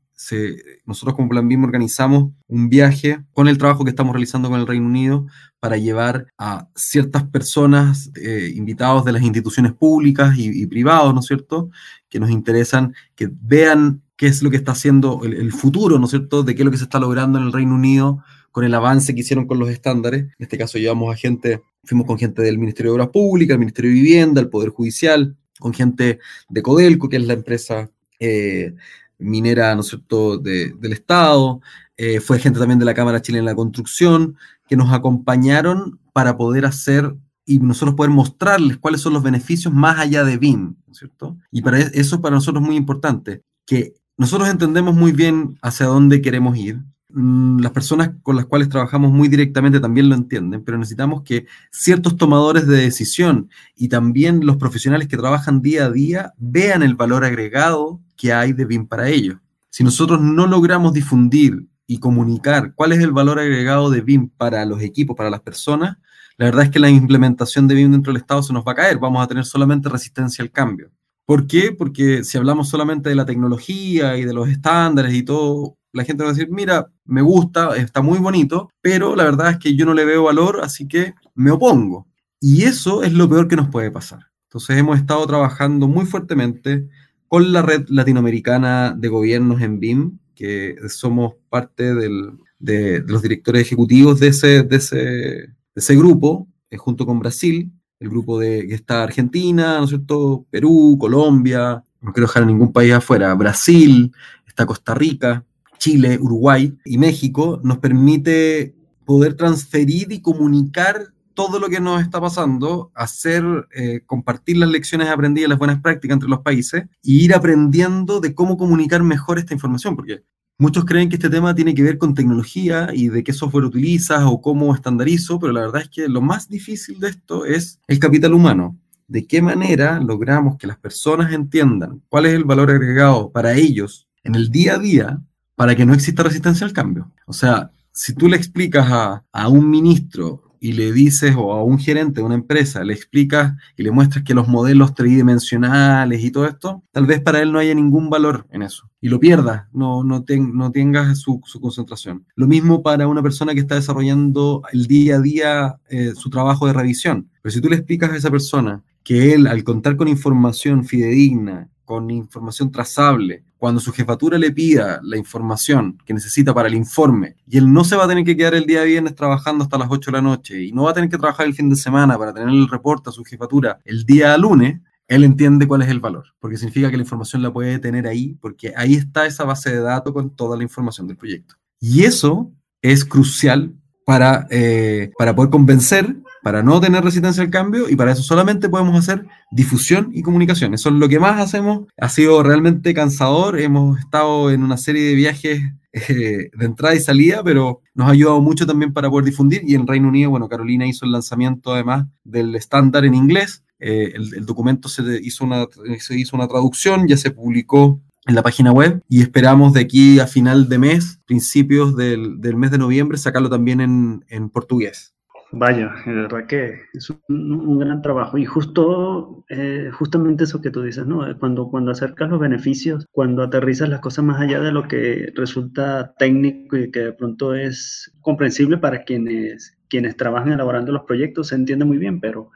[0.84, 4.66] nosotros como Plan BIM organizamos un viaje con el trabajo que estamos realizando con el
[4.66, 5.26] Reino Unido
[5.60, 11.26] para llevar a ciertas personas, eh, invitados de las instituciones públicas y, privados, ¿no es
[11.26, 11.70] cierto?,
[12.08, 16.04] que nos interesan, que vean qué es lo que está haciendo el, el, futuro, ¿no
[16.04, 18.64] es cierto?, de qué es lo que se está logrando en el Reino Unido con
[18.64, 20.22] el avance que hicieron con los estándares.
[20.22, 23.60] En este caso llevamos a gente, fuimos con gente del Ministerio de Obras Públicas, el
[23.60, 28.74] Ministerio de Vivienda, el Poder Judicial, con gente de Codelco, que es la empresa eh,
[29.22, 31.60] minera, ¿no es cierto?, del Estado,
[31.96, 34.36] eh, fue gente también de la Cámara Chilena de la Construcción,
[34.68, 39.98] que nos acompañaron para poder hacer y nosotros poder mostrarles cuáles son los beneficios más
[39.98, 41.36] allá de BIM, ¿no cierto?
[41.50, 45.86] Y para e, eso para nosotros es muy importante, que nosotros entendemos muy bien hacia
[45.86, 46.80] dónde queremos ir,
[47.10, 51.46] mm, las personas con las cuales trabajamos muy directamente también lo entienden, pero necesitamos que
[51.70, 56.94] ciertos tomadores de decisión y también los profesionales que trabajan día a día vean el
[56.94, 59.36] valor agregado que hay de BIM para ellos.
[59.68, 64.64] Si nosotros no logramos difundir y comunicar cuál es el valor agregado de BIM para
[64.64, 65.96] los equipos, para las personas,
[66.36, 68.76] la verdad es que la implementación de BIM dentro del Estado se nos va a
[68.76, 69.00] caer.
[69.00, 70.92] Vamos a tener solamente resistencia al cambio.
[71.26, 71.72] ¿Por qué?
[71.72, 76.22] Porque si hablamos solamente de la tecnología y de los estándares y todo, la gente
[76.22, 79.84] va a decir, mira, me gusta, está muy bonito, pero la verdad es que yo
[79.84, 82.06] no le veo valor, así que me opongo.
[82.38, 84.28] Y eso es lo peor que nos puede pasar.
[84.44, 86.86] Entonces hemos estado trabajando muy fuertemente
[87.32, 94.20] con la red latinoamericana de gobiernos en BIM, que somos parte de, los directores ejecutivos
[94.20, 99.88] de ese grupo, eh, junto con Brasil, el grupo de que está Argentina, ¿no es
[99.88, 100.44] cierto?
[100.50, 104.12] Perú, Colombia, no quiero dejar a ningún país afuera, Brasil,
[104.46, 105.42] está Costa Rica,
[105.78, 108.74] Chile, Uruguay y México, nos permite
[109.06, 115.08] poder transferir y comunicar todo lo que nos está pasando, hacer, eh, compartir las lecciones
[115.08, 119.54] aprendidas, las buenas prácticas entre los países y ir aprendiendo de cómo comunicar mejor esta
[119.54, 120.22] información, porque
[120.58, 124.22] muchos creen que este tema tiene que ver con tecnología y de qué software utilizas
[124.24, 127.98] o cómo estandarizo, pero la verdad es que lo más difícil de esto es el
[127.98, 128.78] capital humano.
[129.08, 134.08] De qué manera logramos que las personas entiendan cuál es el valor agregado para ellos
[134.24, 135.20] en el día a día
[135.54, 137.10] para que no exista resistencia al cambio.
[137.26, 141.64] O sea, si tú le explicas a, a un ministro y le dices, o a
[141.64, 146.30] un gerente de una empresa, le explicas y le muestras que los modelos tridimensionales y
[146.30, 149.64] todo esto, tal vez para él no haya ningún valor en eso y lo pierdas,
[149.72, 152.24] no, no, no tengas su, concentración.
[152.36, 156.68] Lo mismo para una persona que está desarrollando el día a día eh, su trabajo
[156.68, 157.28] de revisión.
[157.42, 161.71] Pero si tú le explicas a esa persona que él, al contar con información fidedigna,
[161.84, 167.36] con información trazable, cuando su jefatura le pida la información que necesita para el informe
[167.46, 169.88] y él no se va a tener que quedar el día viernes trabajando hasta las
[169.90, 172.18] 8 de la noche y no va a tener que trabajar el fin de semana
[172.18, 176.00] para tener el reporte a su jefatura el día lunes, él entiende cuál es el
[176.00, 179.70] valor, porque significa que la información la puede tener ahí, porque ahí está esa base
[179.70, 181.54] de datos con toda la información del proyecto.
[181.80, 187.88] Y eso es crucial para, eh, para poder convencer para no tener resistencia al cambio
[187.88, 190.74] y para eso solamente podemos hacer difusión y comunicación.
[190.74, 191.86] Eso es lo que más hacemos.
[191.98, 193.58] Ha sido realmente cansador.
[193.60, 198.12] Hemos estado en una serie de viajes eh, de entrada y salida, pero nos ha
[198.12, 199.62] ayudado mucho también para poder difundir.
[199.64, 203.64] Y en Reino Unido, bueno, Carolina hizo el lanzamiento además del estándar en inglés.
[203.78, 205.66] Eh, el, documento se hizo, una,
[205.98, 210.20] se hizo una traducción, ya se publicó en la página web y esperamos de aquí
[210.20, 213.80] a final de mes, principios del, mes de noviembre, sacarlo también
[214.28, 215.12] en portugués.
[215.54, 218.38] Vaya, de verdad que es un, gran trabajo.
[218.38, 221.26] Y justo, eh, justamente eso que tú dices, ¿no?
[221.38, 226.14] Cuando, cuando acercas los beneficios, cuando aterrizas las cosas más allá de lo que resulta
[226.18, 231.56] técnico y que de pronto es comprensible para quienes, quienes trabajan elaborando los proyectos, se
[231.56, 232.50] entiende muy bien, pero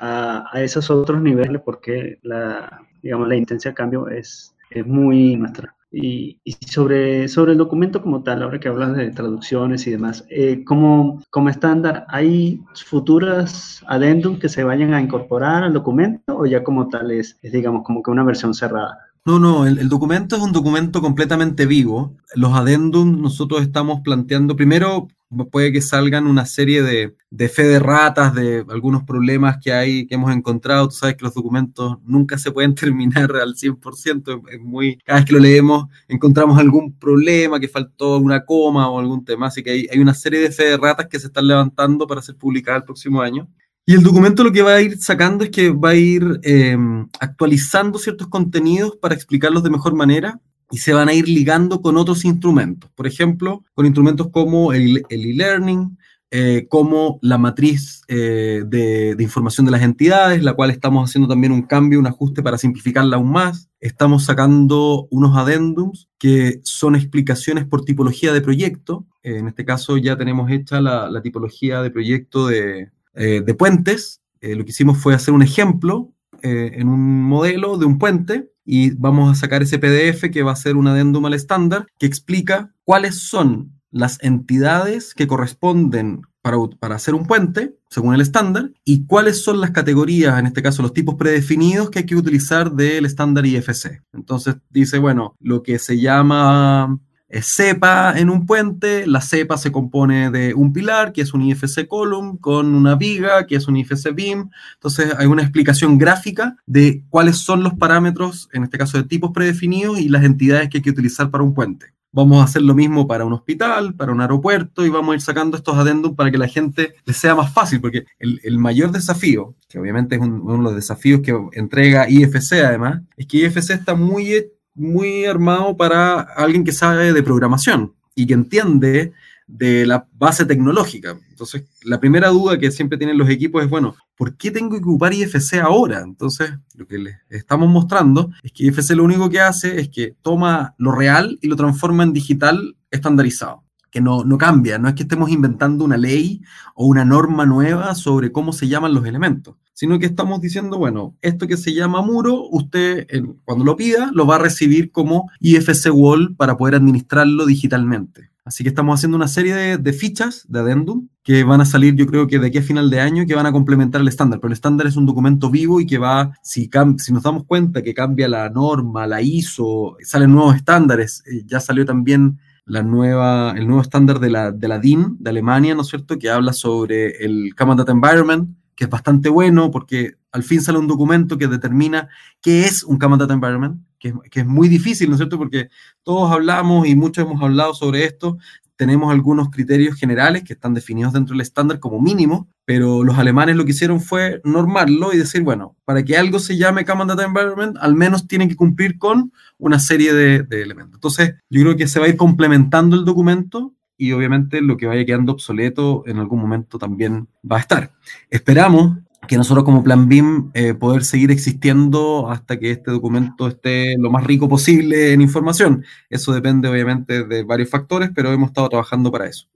[0.00, 5.36] a, a esos otros niveles, porque la, digamos, la intención de cambio es, es muy
[5.36, 5.77] nuestra.
[5.90, 10.62] Y, sobre, sobre el documento como tal, ahora que hablas de traducciones y demás, eh,
[10.64, 16.62] como, como estándar, ¿hay futuras adendum que se vayan a incorporar al documento o ya
[16.62, 18.98] como tal es, digamos, como que una versión cerrada?
[19.24, 22.16] No, no, el, documento es un documento completamente vivo.
[22.34, 25.08] Los adendum nosotros estamos planteando, primero
[25.50, 30.06] puede que salgan una serie de, de, fe de ratas, de algunos problemas que hay,
[30.06, 30.88] que hemos encontrado.
[30.88, 35.26] Tú sabes que los documentos nunca se pueden terminar al 100%, es muy, cada vez
[35.26, 39.70] que lo leemos encontramos algún problema, que faltó una coma o algún tema, así que
[39.70, 42.80] hay, hay una serie de fe de ratas que se están levantando para ser publicadas
[42.80, 43.48] el próximo año.
[43.86, 47.08] Y el documento lo que va a ir sacando es que va a ir em,
[47.20, 50.38] actualizando ciertos contenidos para explicarlos de mejor manera
[50.70, 52.90] y se van a ir ligando con otros instrumentos.
[52.94, 55.96] Por ejemplo, con instrumentos como el e-learning,
[56.30, 61.52] eh, como la matriz eh, de, información de las entidades, la cual estamos haciendo también
[61.52, 63.70] un cambio, un ajuste para simplificarla aún más.
[63.80, 69.06] Estamos sacando unos adendums que son explicaciones por tipología de proyecto.
[69.22, 74.20] en este caso ya tenemos hecha la, tipología de proyecto de, eh, puentes.
[74.40, 78.50] Eh, lo que hicimos fue hacer un ejemplo eh, en un modelo de un puente
[78.64, 82.06] y vamos a sacar ese PDF que va a ser un adendum al estándar que
[82.06, 88.70] explica cuáles son las entidades que corresponden para, para, hacer un puente, según el estándar,
[88.84, 92.72] y cuáles son las categorías, en este caso los tipos predefinidos que hay que utilizar
[92.72, 94.02] del estándar IFC.
[94.12, 96.98] Entonces dice, bueno, lo que se llama
[97.30, 101.86] cepa en un puente, la cepa se compone de un pilar, que es un IFC
[101.86, 104.50] column, con una viga, que es un IFC beam.
[104.74, 109.32] Entonces hay una explicación gráfica de cuáles son los parámetros, en este caso de tipos
[109.32, 111.92] predefinidos, y las entidades que hay que utilizar para un puente.
[112.10, 115.20] Vamos a hacer lo mismo para un hospital, para un aeropuerto, y vamos a ir
[115.20, 119.54] sacando estos adendum para que la gente les sea más fácil, porque el, mayor desafío,
[119.68, 123.94] que obviamente es uno de los desafíos que entrega IFC además, es que IFC está
[123.94, 124.32] muy
[124.78, 129.12] muy armado para alguien que sabe de programación y que entiende
[129.46, 131.18] de la base tecnológica.
[131.30, 134.82] Entonces, la primera duda que siempre tienen los equipos es, bueno, ¿por qué tengo que
[134.82, 136.00] ocupar IFC ahora?
[136.00, 140.14] Entonces, lo que les estamos mostrando es que IFC lo único que hace es que
[140.22, 144.94] toma lo real y lo transforma en digital estandarizado, que no, no cambia, no es
[144.94, 146.42] que estemos inventando una ley
[146.74, 151.14] o una norma nueva sobre cómo se llaman los elementos sino que estamos diciendo, bueno,
[151.22, 153.06] esto que se llama muro, usted
[153.44, 158.28] cuando lo pida lo va a recibir como IFC Wall para poder administrarlo digitalmente.
[158.44, 162.06] Así que estamos haciendo una serie de, fichas de addendum que van a salir, yo
[162.06, 164.40] creo que de aquí a final de año, que van a complementar el estándar.
[164.40, 167.80] Pero el estándar es un documento vivo y que va, si, si nos damos cuenta
[167.80, 173.54] que cambia la norma, la ISO, salen nuevos estándares, eh, ya salió también la nueva,
[173.56, 176.52] el nuevo estándar de la, de la DIN de Alemania, ¿no es cierto?, que habla
[176.52, 181.38] sobre el Common Data Environment, que es bastante bueno porque al fin sale un documento
[181.38, 182.08] que determina
[182.42, 185.38] qué es un Common Data Environment, que es, que es muy difícil, ¿no es cierto?
[185.38, 185.70] Porque
[186.02, 188.36] todos hablamos y muchos hemos hablado sobre esto,
[188.78, 193.56] tenemos algunos criterios generales que están definidos dentro del estándar como mínimo, pero los alemanes
[193.56, 197.24] lo que hicieron fue normarlo y decir, bueno, para que algo se llame Common Data
[197.24, 200.94] Environment, al menos tiene que cumplir con una serie de, de elementos.
[200.94, 204.86] Entonces, yo creo que se va a ir complementando el documento y obviamente lo que
[204.86, 207.90] vaya quedando obsoleto en algún momento también va a estar.
[208.30, 213.96] Esperamos que nosotros como Plan BIM eh, poder seguir existiendo hasta que este documento esté
[213.98, 215.84] lo más rico posible en información.
[216.10, 219.46] Eso depende obviamente de varios factores, pero hemos estado trabajando para eso.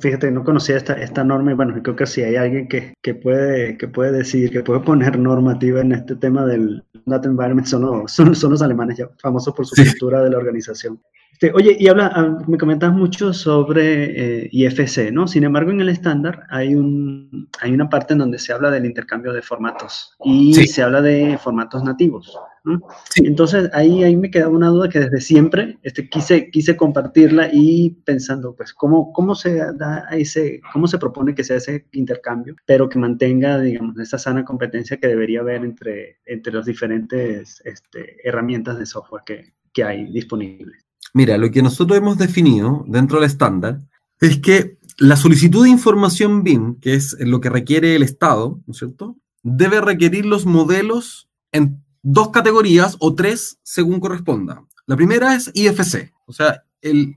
[0.00, 3.14] Fíjate, no conocía esta, esta norma y bueno, creo que si hay alguien que, que,
[3.14, 7.82] puede, que puede decir, que puede poner normativa en este tema del Data Environment son
[7.82, 10.98] los, son, son los alemanes ya, famosos por su cultura de la organización.
[11.32, 15.26] Este, oye, y habla, ah, me comentas mucho sobre eh, IFC, ¿no?
[15.26, 18.86] Sin embargo, en el estándar hay, un, hay una parte en donde se habla del
[18.86, 22.38] intercambio de formatos y se habla de formatos nativos.
[23.16, 27.90] Entonces ahí, ahí me queda una duda que desde siempre este, quise, quise compartirla y
[28.04, 32.88] pensando, pues, ¿cómo, cómo, se da ese, cómo se propone que sea ese intercambio, pero
[32.88, 38.78] que mantenga, digamos, esa sana competencia que debería haber entre, entre las diferentes este, herramientas
[38.78, 40.84] de software que, que hay disponibles?
[41.14, 43.80] Mira, lo que nosotros hemos definido dentro del estándar
[44.20, 48.72] es que la solicitud de información BIM, que es lo que requiere el Estado, ¿no
[48.72, 49.16] es cierto?
[49.42, 54.62] Debe requerir los modelos en dos categorías o tres según corresponda.
[54.86, 57.14] La primera es IFC, o sea, el,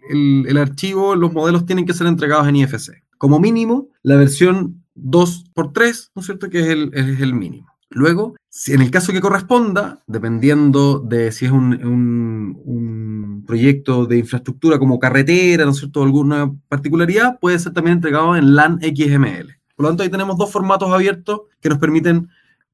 [0.48, 3.04] el, archivo, los modelos tienen que ser entregados en IFC.
[3.18, 6.50] Como mínimo, la versión 2x3, ¿no es cierto?
[6.50, 7.68] Que es el, es el mínimo.
[7.90, 14.18] Luego, si en el caso que corresponda, dependiendo de si es un, un, proyecto de
[14.18, 19.56] infraestructura como carretera, ¿no es cierto?, alguna particularidad, puede ser también entregado en LAN XML.
[19.76, 22.28] Por lo tanto, ahí tenemos dos formatos abiertos que nos permiten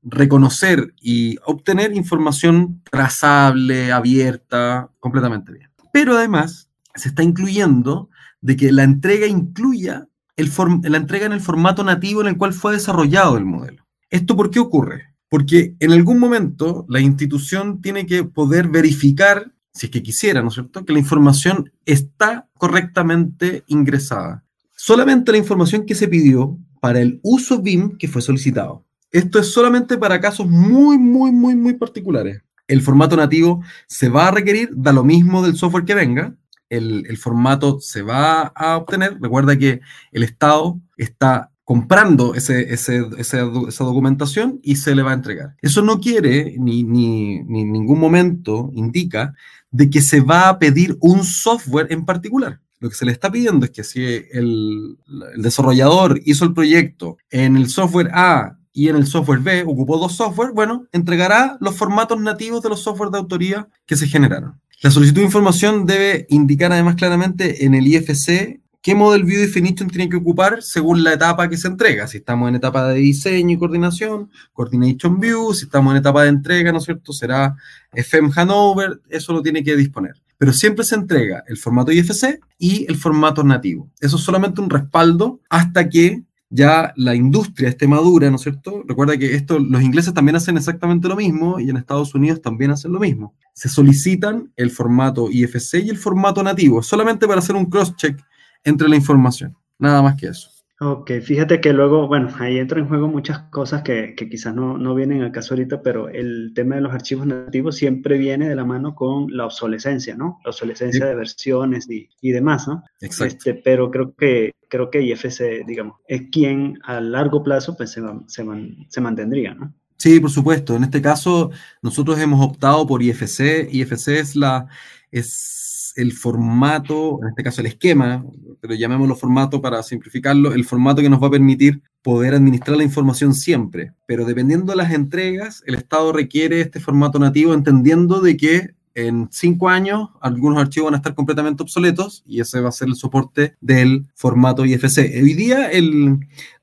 [0.04, 5.70] reconocer y obtener información trazable, abierta, completamente bien.
[5.94, 8.10] Pero además, se está incluyendo
[8.42, 10.52] de que la entrega incluya el
[10.84, 13.86] la entrega en el formato nativo en el cual fue desarrollado el modelo.
[14.10, 15.14] ¿Esto por qué ocurre?
[15.30, 20.50] Porque en algún momento la institución tiene que poder verificar, si es que quisiera, ¿no
[20.50, 24.44] es cierto?, que la información está correctamente ingresada.
[24.76, 28.86] Solamente la información que se pidió para el uso BIM que fue solicitado.
[29.12, 32.42] Esto es solamente para casos muy, muy, muy, muy particulares.
[32.68, 36.36] El formato nativo se va a requerir, da lo mismo del software que venga,
[36.70, 39.18] el, el, formato se va a obtener.
[39.20, 39.82] Recuerda que
[40.14, 45.56] el Estado está comprando ese, ese, esa documentación y se le va a entregar.
[45.62, 49.34] Eso no quiere, ni, ni, ni, ningún momento indica,
[49.70, 52.62] de que se va a pedir un software en particular.
[52.80, 54.98] Lo que se le está pidiendo es que si el,
[55.36, 59.98] el desarrollador hizo el proyecto en el software A y en el software B ocupó
[59.98, 64.60] dos software, bueno, entregará los formatos nativos de los software de autoría que se generaron.
[64.82, 69.90] La solicitud de información debe indicar además claramente en el IFC qué Model View Definition
[69.90, 72.08] tiene que ocupar según la etapa que se entrega.
[72.08, 75.54] Si estamos en etapa de diseño y coordinación, Coordination View.
[75.54, 77.14] Si estamos en etapa de entrega, ¿no es cierto?
[77.14, 77.56] Será
[77.94, 79.02] FM Hanover.
[79.10, 80.16] Eso lo tiene que disponer.
[80.38, 83.88] Pero siempre se entrega el formato IFC y el formato nativo.
[84.00, 86.24] Eso es solamente un respaldo hasta que
[86.54, 88.84] ya la industria esté madura, ¿no es cierto?
[88.86, 92.72] Recuerda que esto, los ingleses también hacen exactamente lo mismo y en Estados Unidos también
[92.72, 93.34] hacen lo mismo.
[93.54, 98.22] Se solicitan el formato IFC y el formato nativo, solamente para hacer un cross-check
[98.66, 99.56] entre la información.
[99.80, 100.50] Nada más que eso.
[100.84, 104.80] Ok, fíjate que luego, bueno, ahí entran en juego muchas cosas que, que quizás no,
[104.80, 108.56] no, vienen al caso ahorita, pero el tema de los archivos nativos siempre viene de
[108.56, 110.40] la mano con la obsolescencia, ¿no?
[110.44, 112.84] La obsolescencia de versiones y, y, demás, ¿no?
[113.00, 113.26] Exacto.
[113.26, 118.02] Este, pero creo que, creo que IFC, digamos, es quien a largo plazo pues, se,
[118.26, 118.44] se,
[118.90, 119.72] se mantendría, ¿no?
[119.98, 120.76] Sí, por supuesto.
[120.76, 121.52] En este caso,
[121.84, 123.70] nosotros hemos optado por IFC.
[123.72, 124.68] IFC es la...
[125.12, 128.26] Es el formato, en este caso el esquema,
[128.62, 132.84] pero llamémoslo formato para simplificarlo, el formato que nos va a permitir poder administrar la
[132.84, 133.94] información siempre.
[134.06, 139.28] Pero dependiendo de las entregas, el Estado requiere este formato nativo entendiendo de que en
[139.32, 142.96] cinco años algunos archivos van a estar completamente obsoletos y ese va a ser el
[142.96, 144.98] soporte del formato IFC.
[145.22, 145.70] Hoy día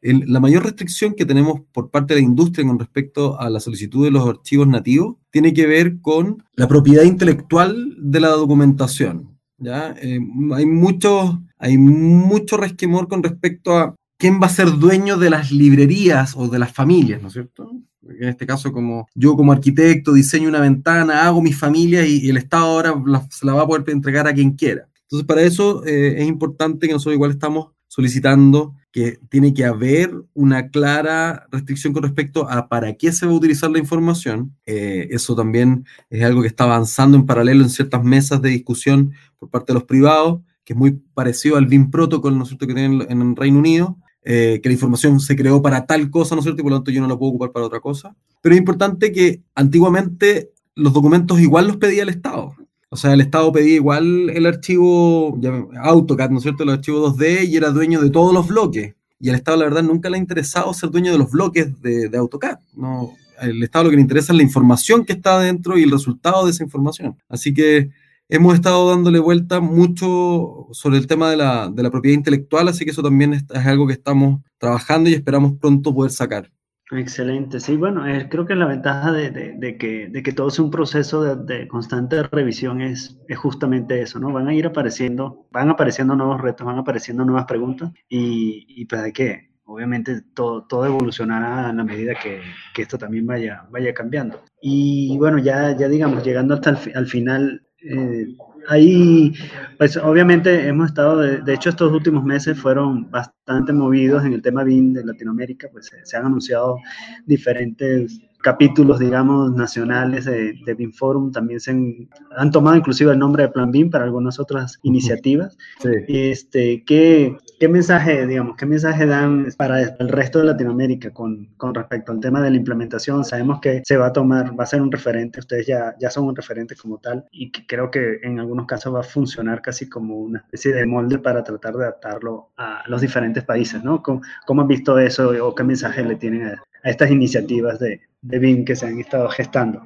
[0.00, 4.04] la mayor restricción que tenemos por parte de la industria con respecto a la solicitud
[4.04, 9.38] de los archivos nativos tiene que ver con la propiedad intelectual de la documentación.
[9.58, 9.94] ¿ya?
[10.00, 10.20] Eh,
[10.54, 15.52] hay, mucho, hay mucho resquemor con respecto a quién va a ser dueño de las
[15.52, 17.72] librerías o de las familias, ¿no es cierto?
[18.02, 22.36] En este caso, como yo como arquitecto diseño una ventana, hago mi familia y, el
[22.36, 22.94] Estado ahora
[23.30, 24.88] se la va a poder entregar a quien quiera.
[25.02, 30.12] Entonces, para eso eh, es importante que nosotros igual estamos solicitando que tiene que haber
[30.34, 34.54] una clara restricción con respecto a para qué se va a utilizar la información.
[34.66, 39.12] Eh, eso también es algo que está avanzando en paralelo en ciertas mesas de discusión
[39.38, 42.66] por parte de los privados, que es muy parecido al BIM Protocol, ¿no es cierto?,
[42.66, 43.98] que tienen en el Reino Unido,
[44.30, 46.60] eh, que la información se creó para tal cosa, ¿no es cierto?
[46.60, 48.14] Y por lo tanto yo no la puedo ocupar para otra cosa.
[48.42, 52.54] Pero es importante que antiguamente los documentos igual los pedía el Estado.
[52.90, 55.40] O sea, el Estado pedía igual el archivo
[55.82, 56.64] AutoCAD, ¿no es cierto?
[56.64, 58.94] El archivo 2D y era dueño de todos los bloques.
[59.18, 62.10] Y al Estado, la verdad, nunca le ha interesado ser dueño de los bloques de,
[62.10, 62.58] de AutoCAD.
[62.76, 65.90] No, el Estado lo que le interesa es la información que está dentro y el
[65.90, 67.16] resultado de esa información.
[67.30, 67.88] Así que
[68.28, 72.84] hemos estado dándole vuelta mucho sobre el tema de la, de la propiedad intelectual, así
[72.84, 76.50] que eso también es, algo que estamos trabajando y esperamos pronto poder sacar.
[76.90, 80.70] Excelente, sí, bueno, creo que la ventaja de, de, que, de que todo sea un
[80.70, 84.32] proceso de, constante revisión es, es, justamente eso, ¿no?
[84.32, 89.12] Van a ir apareciendo, van apareciendo nuevos retos, van apareciendo nuevas preguntas y, y pues
[89.12, 92.40] que, obviamente todo, todo evolucionará a la medida que,
[92.72, 94.42] que, esto también vaya, vaya cambiando.
[94.62, 98.26] Y bueno, ya, ya digamos, llegando hasta el, al final, eh,
[98.68, 99.32] ahí,
[99.78, 104.64] pues obviamente hemos estado, de, hecho estos últimos meses fueron bastante movidos en el tema
[104.64, 106.78] BIM de Latinoamérica, pues se han anunciado
[107.26, 111.32] diferentes capítulos, digamos, nacionales de, de BIM Forum.
[111.32, 115.56] También se han, tomado inclusive el nombre de Plan BIM para algunas otras iniciativas.
[115.80, 115.90] Sí.
[116.08, 121.74] Este, ¿qué, ¿Qué mensaje, digamos, qué mensaje dan para el resto de Latinoamérica con, con,
[121.74, 123.24] respecto al tema de la implementación?
[123.24, 126.26] Sabemos que se va a tomar, va a ser un referente, ustedes ya, ya son
[126.26, 129.88] un referente como tal y que creo que en algunos casos va a funcionar casi
[129.88, 134.04] como una especie de molde para tratar de adaptarlo a los diferentes países, ¿no?
[134.04, 138.64] ¿Cómo, cómo han visto eso o qué mensaje le tienen a, estas iniciativas de, BIM
[138.64, 139.82] que se han estado gestando.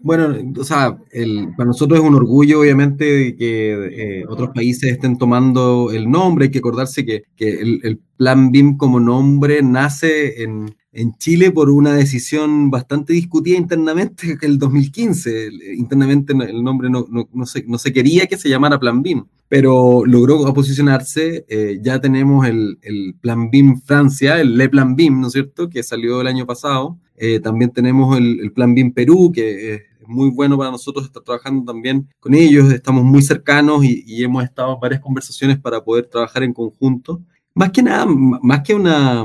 [0.00, 0.96] Bueno, o sea,
[1.56, 6.44] para nosotros es un orgullo, obviamente, que eh, otros países estén tomando el nombre.
[6.44, 11.70] Hay que acordarse que, que el, Plan BIM como nombre nace en, en, Chile por
[11.70, 15.48] una decisión bastante discutida internamente en el 2015.
[15.76, 19.24] Internamente el nombre no, no, no, se, no se quería que se llamara Plan BIM
[19.48, 21.44] pero logró posicionarse.
[21.48, 25.68] Eh, ya tenemos el, el, Plan BIM Francia, el Le Plan BIM, ¿no es cierto?,
[25.68, 26.98] que salió el año pasado.
[27.16, 31.22] Eh, también tenemos el, el, Plan BIM Perú, que es muy bueno para nosotros estar
[31.22, 32.70] trabajando también con ellos.
[32.72, 37.22] Estamos muy cercanos y, y hemos estado en varias conversaciones para poder trabajar en conjunto.
[37.54, 39.24] Más que nada, más que una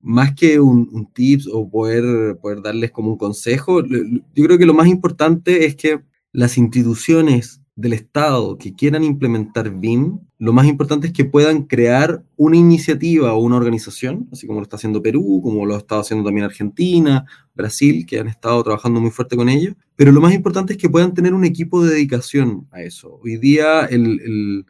[0.00, 4.74] más que un, tips o poder, poder darles como un consejo, yo creo que lo
[4.74, 6.00] más importante es que
[6.32, 12.24] las instituciones del Estado que quieran implementar BIM, lo más importante es que puedan crear
[12.36, 16.00] una iniciativa o una organización, así como lo está haciendo Perú, como lo ha estado
[16.00, 20.32] haciendo también Argentina, Brasil, que han estado trabajando muy fuerte con ello, pero lo más
[20.32, 23.20] importante es que puedan tener un equipo de dedicación a eso.
[23.22, 23.86] Hoy día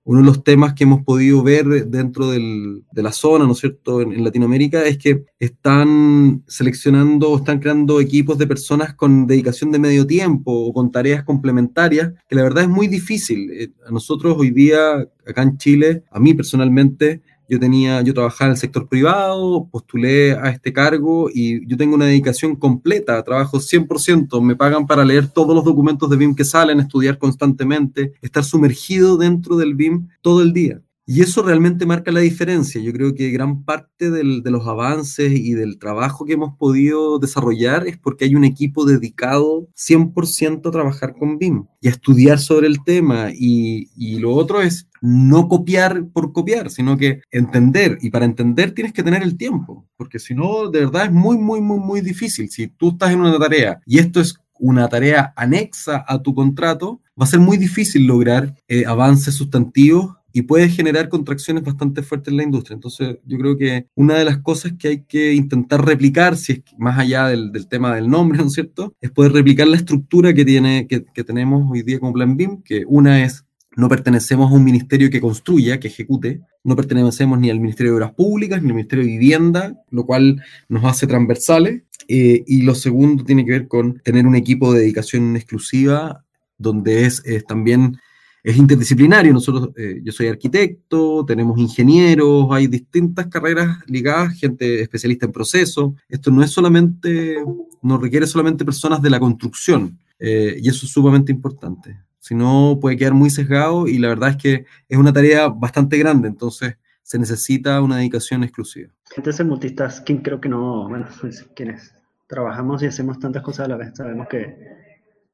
[0.05, 4.01] uno de los temas que hemos podido ver dentro de la zona, ¿no es cierto?,
[4.01, 9.79] en, en, Latinoamérica, es que están seleccionando, están creando equipos de personas con dedicación de
[9.79, 13.53] medio tiempo o con tareas complementarias, que la verdad es muy difícil.
[13.53, 18.47] Eh, a nosotros hoy día, acá en Chile, a mí personalmente, yo tenía, yo trabajaba
[18.47, 23.59] en el sector privado, postulé a este cargo y yo tengo una dedicación completa, trabajo
[23.59, 28.45] 100%, me pagan para leer todos los documentos de BIM que salen, estudiar constantemente, estar
[28.45, 30.81] sumergido dentro del BIM todo el día.
[31.07, 32.81] Y eso realmente marca la diferencia.
[32.81, 37.19] Yo creo que gran parte del, de los avances y del trabajo que hemos podido
[37.19, 42.39] desarrollar es porque hay un equipo dedicado 100% a trabajar con BIM y a estudiar
[42.39, 43.31] sobre el tema.
[43.35, 47.99] Y, y lo otro es no copiar por copiar, sino que entender.
[48.01, 51.39] Y para entender tienes que tener el tiempo, porque si no, de verdad es muy,
[51.39, 52.51] muy, muy, muy difícil.
[52.51, 57.01] Si tú estás en una tarea y esto es una tarea anexa a tu contrato,
[57.19, 62.31] va a ser muy difícil lograr eh, avances sustantivos y puede generar contracciones bastante fuertes
[62.31, 62.75] en la industria.
[62.75, 66.63] Entonces, yo creo que una de las cosas que hay que intentar replicar, si es
[66.79, 70.33] más allá del, del tema del nombre, ¿no es cierto?, es poder replicar la estructura
[70.33, 73.45] que, tiene, que, que tenemos hoy día como Plan BIM, que una es
[73.81, 77.97] no pertenecemos a un ministerio que construya, que ejecute, no pertenecemos ni al Ministerio de
[77.97, 81.83] Obras Públicas ni al Ministerio de Vivienda, lo cual nos hace transversales.
[82.07, 86.25] Eh, y lo segundo tiene que ver con tener un equipo de dedicación exclusiva,
[86.59, 87.97] donde es, también
[88.43, 89.33] es interdisciplinario.
[89.33, 95.95] Nosotros, eh, yo soy arquitecto, tenemos ingenieros, hay distintas carreras ligadas, gente especialista en proceso.
[96.09, 97.37] Esto no es solamente,
[97.83, 101.99] no requiere solamente personas de la construcción, eh, y eso es sumamente importante.
[102.21, 105.99] Si no, puede quedar muy sesgado y la verdad es que es una tarea bastante
[105.99, 108.93] grande, entonces se necesita una dedicación exclusiva.
[109.17, 111.09] Entonces, multitasking creo que no, bueno,
[111.57, 111.95] quienes
[112.29, 114.57] trabajamos y hacemos tantas cosas a la vez, sabemos que,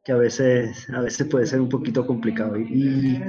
[0.03, 2.59] que a, veces, a veces puede ser un poquito complicado.
[2.59, 3.23] Y,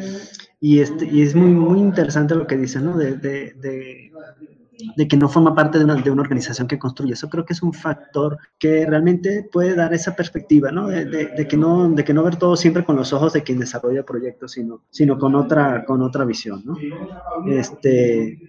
[0.62, 2.96] y, este, y es muy, muy interesante lo que dices, ¿no?
[2.96, 4.07] De, de, de,
[4.96, 7.14] de, que no forma parte de una, de una organización que construye.
[7.14, 10.88] Eso creo que es un factor que realmente puede dar esa perspectiva, ¿no?
[10.88, 11.90] De, que ¿no?
[11.90, 15.18] de que no ver todo siempre con los ojos de quien desarrolla proyectos, sino, sino
[15.18, 16.76] con, otra, con otra visión, ¿no?
[17.48, 18.40] Este,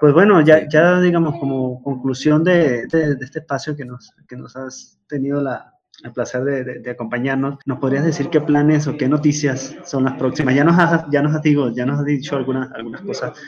[0.00, 4.56] pues bueno, ya, ya digamos como conclusión de, de este espacio que nos, que nos
[4.56, 7.58] has tenido la, el placer de, de, de, acompañarnos.
[7.64, 10.54] ¿Nos podrías decir qué planes o qué noticias son las próximas?
[10.54, 13.38] Ya nos has, ya nos has, digo, ya nos has dicho algunas, algunas cosas,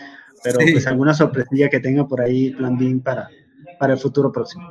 [0.43, 0.73] pero sí.
[0.73, 3.29] pues alguna sorpresilla que tenga por ahí Plan B para,
[3.79, 4.71] para el futuro próximo.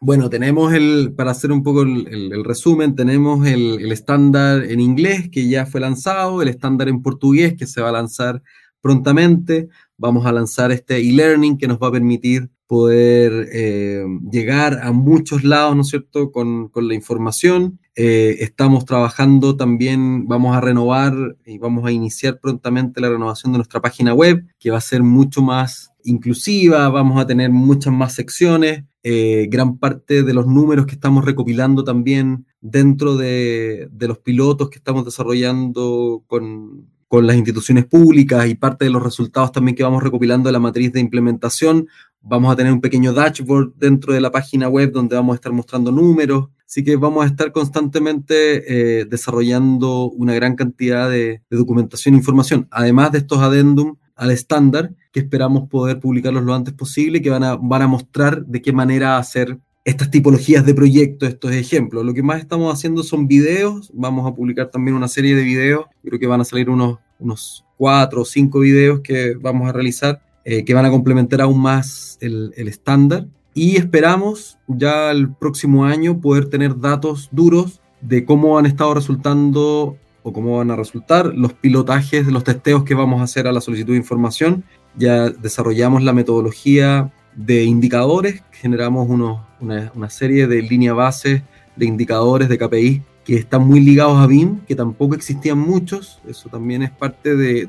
[0.00, 4.64] Bueno, tenemos el, para hacer un poco el, el, el resumen, tenemos el, el estándar
[4.64, 8.42] en inglés que ya fue lanzado, el estándar en portugués que se va a lanzar
[8.80, 9.68] prontamente.
[9.96, 15.44] Vamos a lanzar este e-learning que nos va a permitir poder eh, llegar a muchos
[15.44, 17.78] lados, ¿no es cierto?, con, con la información.
[17.94, 23.58] Eh, estamos trabajando también, vamos a renovar y vamos a iniciar prontamente la renovación de
[23.58, 28.14] nuestra página web, que va a ser mucho más inclusiva, vamos a tener muchas más
[28.14, 34.18] secciones, eh, gran parte de los números que estamos recopilando también dentro de, de los
[34.18, 39.76] pilotos que estamos desarrollando con, con las instituciones públicas y parte de los resultados también
[39.76, 41.86] que vamos recopilando de la matriz de implementación.
[42.22, 45.52] Vamos a tener un pequeño dashboard dentro de la página web donde vamos a estar
[45.52, 46.48] mostrando números.
[46.72, 52.66] Así que vamos a estar constantemente eh, desarrollando una gran cantidad de, documentación e información,
[52.70, 57.44] además de estos adendum al estándar, que esperamos poder publicarlos lo antes posible, que van
[57.44, 62.06] a, van a mostrar de qué manera hacer estas tipologías de proyectos, estos ejemplos.
[62.06, 65.84] Lo que más estamos haciendo son videos, vamos a publicar también una serie de videos,
[66.02, 70.22] creo que van a salir unos, unos cuatro o cinco videos que vamos a realizar,
[70.42, 73.26] eh, que van a complementar aún más el estándar.
[73.54, 79.96] Y esperamos ya el próximo año poder tener datos duros de cómo han estado resultando
[80.22, 83.60] o cómo van a resultar los pilotajes, los testeos que vamos a hacer a la
[83.60, 84.64] solicitud de información.
[84.96, 91.42] Ya desarrollamos la metodología de indicadores, generamos una, serie de líneas base
[91.76, 96.48] de indicadores de KPI que están muy ligados a BIM, que tampoco existían muchos, eso
[96.48, 97.68] también es parte de,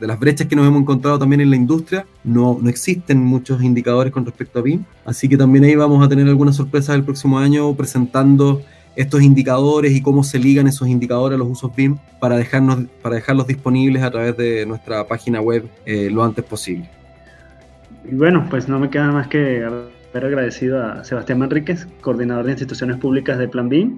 [0.00, 4.12] las brechas que nos hemos encontrado también en la industria, no, no existen muchos indicadores
[4.12, 7.38] con respecto a BIM, así que también ahí vamos a tener algunas sorpresas el próximo
[7.38, 8.62] año presentando
[8.96, 13.16] estos indicadores y cómo se ligan esos indicadores a los usos BIM para, dejarnos, para
[13.16, 16.88] dejarlos disponibles a través de nuestra página web eh, lo antes posible.
[18.04, 22.52] Y bueno, pues no me queda más que haber agradecido a Sebastián Manríquez, coordinador de
[22.52, 23.90] instituciones públicas de Plan B,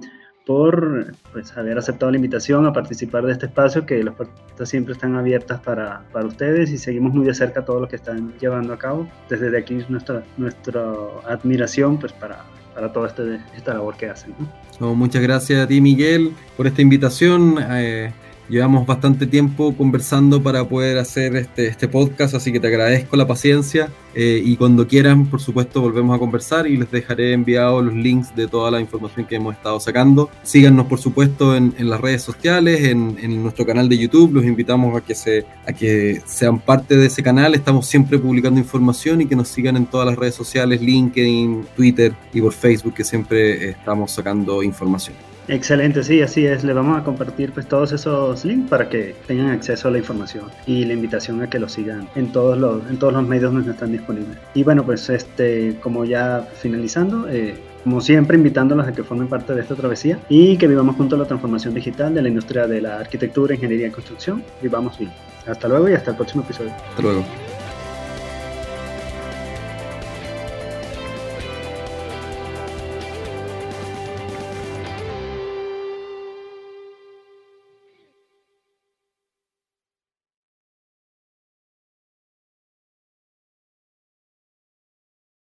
[0.47, 4.95] por pues, haber aceptado la invitación a participar de este espacio, que las puertas siempre
[4.95, 8.73] están abiertas para, para, ustedes y seguimos muy de cerca todo lo que están llevando
[8.73, 9.09] a cabo.
[9.29, 10.85] Desde aquí nuestra, nuestra
[11.27, 12.45] admiración pues, para,
[12.75, 14.35] para toda este, esta labor que hacen.
[14.79, 17.57] muchas gracias a ti, Miguel, por esta invitación.
[17.71, 18.13] Eh,
[18.49, 23.27] Llevamos bastante tiempo conversando para poder hacer este, este podcast, así que te agradezco la
[23.27, 27.95] paciencia eh, y cuando quieran, por supuesto, volvemos a conversar y les dejaré enviados los
[27.95, 30.31] links de toda la información que hemos estado sacando.
[30.43, 34.33] Síganos, por supuesto, en, las redes sociales, en, en, nuestro canal de YouTube.
[34.33, 37.55] Los invitamos a que, se, a que sean parte de ese canal.
[37.55, 42.15] Estamos siempre publicando información y que nos sigan en todas las redes sociales, LinkedIn, Twitter
[42.33, 45.36] y por Facebook, que siempre estamos sacando información.
[45.49, 46.65] Excelente, sí, así es.
[46.65, 50.47] Le vamos a compartir pues todos esos links para que tengan acceso a la información
[50.67, 53.71] y la invitación a que lo sigan en todos los, en todos los medios donde
[53.71, 54.37] están disponibles.
[54.55, 59.55] Y bueno, pues este, como ya finalizando, eh, como siempre invitándolos a que formen parte
[59.55, 62.81] de esta travesía y que vivamos junto a la transformación digital de la industria de
[62.81, 64.43] la arquitectura, ingeniería y construcción.
[64.61, 65.13] Vivamos bien.
[65.47, 66.73] Hasta luego y hasta el próximo episodio.
[66.73, 67.25] Hasta luego.